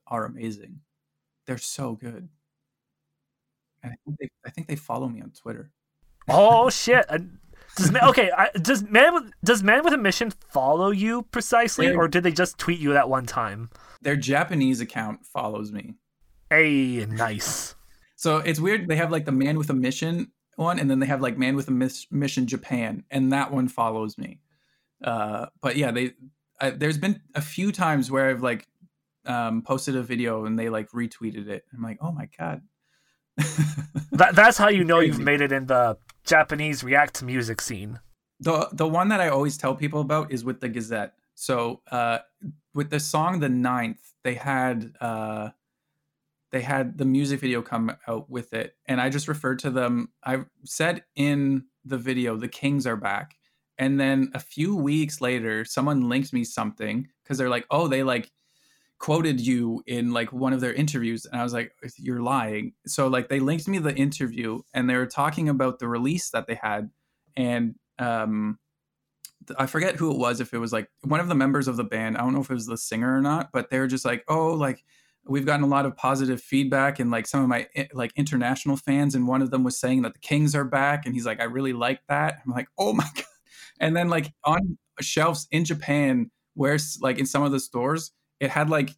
[0.06, 0.80] are amazing.
[1.46, 2.28] They're so good,
[3.82, 5.70] and I think they, I think they follow me on Twitter.
[6.28, 7.06] Oh shit.
[7.76, 8.30] Does man, okay?
[8.36, 11.94] I, does man with does man with a mission follow you precisely, Yeah.
[11.94, 13.70] or did they just tweet you that one time?
[14.02, 15.94] Their Japanese account follows me.
[16.50, 17.74] Hey, nice.
[18.16, 18.88] So it's weird.
[18.88, 21.56] They have like the man with a mission one, and then they have like man
[21.56, 24.40] with a miss- mission Japan, and that one follows me.
[25.02, 26.12] Uh, but yeah, they
[26.60, 28.66] I, there's been a few times where I've like
[29.26, 31.64] um, posted a video and they like retweeted it.
[31.72, 32.62] I'm like, oh my god.
[34.12, 38.00] That, that's how you know you've made it in the Japanese react to music scene.
[38.40, 41.14] the the one that I always tell people about is with the Gazette.
[41.36, 42.18] So uh,
[42.74, 45.50] with the song "The Ninth, they had uh,
[46.52, 50.08] they had the music video come out with it, and I just referred to them.
[50.24, 53.36] I said in the video, "The Kings are back,"
[53.78, 58.02] and then a few weeks later, someone linked me something because they're like, "Oh, they
[58.02, 58.30] like."
[58.98, 63.08] quoted you in like one of their interviews and i was like you're lying so
[63.08, 66.54] like they linked me the interview and they were talking about the release that they
[66.54, 66.90] had
[67.34, 68.58] and um
[69.58, 71.84] I forget who it was if it was like one of the members of the
[71.84, 74.04] band I don't know if it was the singer or not but they were just
[74.04, 74.84] like oh like
[75.30, 78.76] we've gotten a lot of positive feedback and like some of my eh, like international
[78.76, 81.40] fans and one of them was saying that the Kings are back and he's like
[81.40, 83.24] I really like that I'm like oh my god
[83.78, 88.10] and then like on shelves in Japan where like in some of the stores
[88.40, 88.90] it had like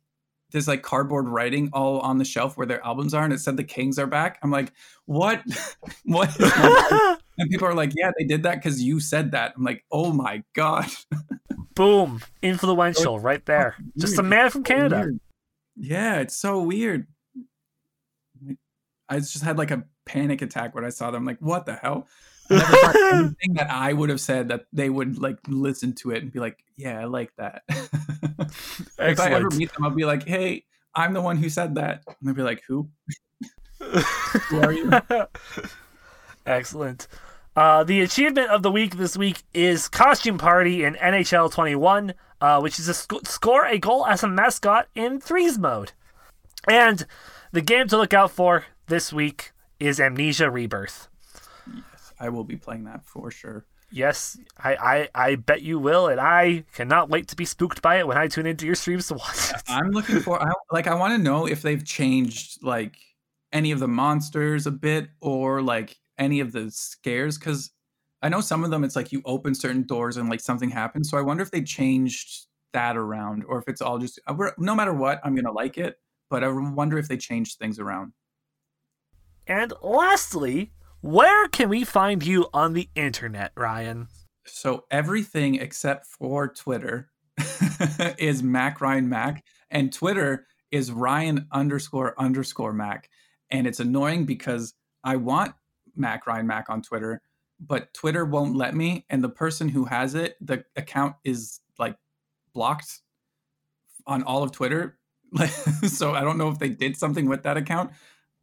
[0.51, 3.57] this like cardboard writing all on the shelf where their albums are and it said
[3.57, 4.73] the Kings are back I'm like
[5.05, 5.43] what
[6.05, 6.31] what?
[7.39, 9.55] And people are like, yeah, they did that because you said that.
[9.57, 10.85] I'm like, oh my God.
[11.75, 13.75] Boom, influential right there.
[13.97, 15.13] Just a man from Canada.
[15.77, 17.07] Yeah, it's so weird.
[19.09, 21.25] I just had like a panic attack when I saw them.
[21.25, 22.09] like, what the hell?
[22.51, 26.11] I never thought anything that I would have said that they would like listen to
[26.11, 27.63] it and be like, yeah, I like that.
[27.69, 30.65] if I ever meet them, I'll be like, hey,
[30.95, 32.03] I'm the one who said that.
[32.07, 32.89] And they'll be like, who?
[34.49, 34.91] Who are you?
[36.47, 37.09] Excellent.
[37.57, 42.61] Uh, the achievement of the week this week is Costume Party in NHL 21, uh,
[42.61, 45.93] which is to sc- score a goal as a mascot in threes mode.
[46.69, 47.07] And
[47.53, 51.09] the game to look out for this week is Amnesia Rebirth.
[51.73, 53.65] Yes, I will be playing that for sure.
[53.93, 57.99] Yes, I, I, I bet you will, and I cannot wait to be spooked by
[57.99, 59.63] it when I tune into your streams to watch it.
[59.69, 62.97] I'm looking for I, like I want to know if they've changed like
[63.53, 67.71] any of the monsters a bit or like any of the scares because
[68.23, 71.11] I know some of them it's like you open certain doors and like something happens.
[71.11, 74.75] So I wonder if they changed that around or if it's all just uh, no
[74.75, 75.97] matter what I'm gonna like it,
[76.31, 78.13] but I wonder if they changed things around.
[79.47, 84.07] And lastly, where can we find you on the internet, Ryan?
[84.47, 87.11] So everything except for Twitter
[88.19, 93.09] is Mac Ryan Mac, and Twitter is Ryan underscore underscore Mac.
[93.51, 95.55] And it's annoying because I want
[95.97, 97.21] Mac Ryan Mac on Twitter,
[97.67, 99.07] but Twitter won't let me.
[99.09, 101.97] And the person who has it, the account is like
[102.53, 103.01] blocked
[104.07, 104.99] on all of Twitter.
[105.87, 107.93] so I don't know if they did something with that account,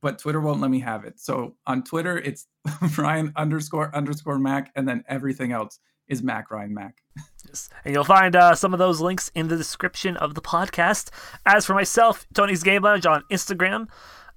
[0.01, 1.19] but Twitter won't let me have it.
[1.19, 2.47] So on Twitter, it's
[2.97, 6.95] Ryan underscore underscore Mac, and then everything else is Mac Ryan Mac.
[7.47, 7.69] Yes.
[7.85, 11.09] And you'll find uh, some of those links in the description of the podcast.
[11.45, 13.89] As for myself, Tony's Game Lounge on Instagram,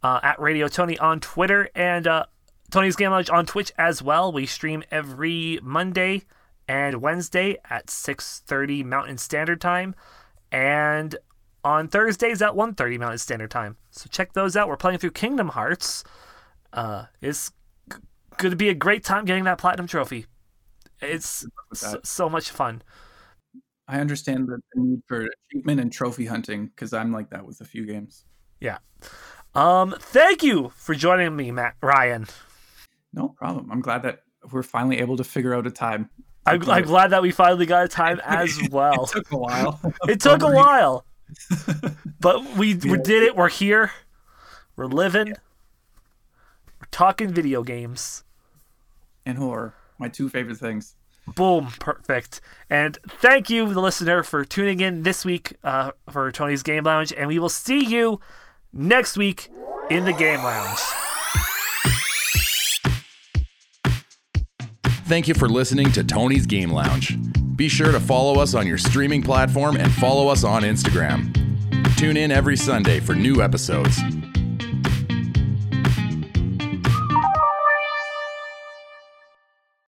[0.03, 2.27] uh, at Radio Tony on Twitter, and uh,
[2.73, 4.33] Tony's Game Lounge on Twitch as well.
[4.33, 6.23] We stream every Monday
[6.67, 9.95] and Wednesday at 6.30 Mountain Standard Time,
[10.51, 11.15] and
[11.63, 13.77] on Thursdays at 1.30 Mountain Standard Time.
[13.91, 14.69] So check those out.
[14.69, 16.03] We're playing through Kingdom Hearts.
[16.73, 17.53] Uh, it's
[17.93, 17.99] g-
[18.39, 20.25] going to be a great time getting that Platinum Trophy.
[21.03, 21.45] It's
[21.75, 22.81] so, so much fun.
[23.87, 27.61] I understand the the need for achievement and trophy hunting because I'm like that with
[27.61, 28.25] a few games.
[28.61, 28.79] Yeah.
[29.55, 32.29] Um, thank you for joining me, Matt Ryan.
[33.15, 33.71] No problem.
[33.71, 36.09] I'm glad that we're finally able to figure out a time.
[36.47, 39.05] I'm, I'm glad that we finally got a time as well.
[39.05, 39.81] It took a while.
[40.09, 41.05] It took a while,
[42.21, 43.37] but we we did it.
[43.37, 43.93] We're here.
[44.77, 45.29] We're living.
[45.29, 48.25] We're talking video games.
[49.25, 50.97] and horror, my two favorite things.
[51.37, 52.41] Boom, perfect.
[52.69, 57.13] And thank you, the listener, for tuning in this week uh, for Tony's Game Lounge.
[57.17, 58.19] And we will see you
[58.73, 59.49] next week
[59.89, 60.81] in the Game Lounge.
[65.13, 67.19] Thank you for listening to Tony's Game Lounge.
[67.55, 71.37] Be sure to follow us on your streaming platform and follow us on Instagram.
[71.99, 74.01] Tune in every Sunday for new episodes.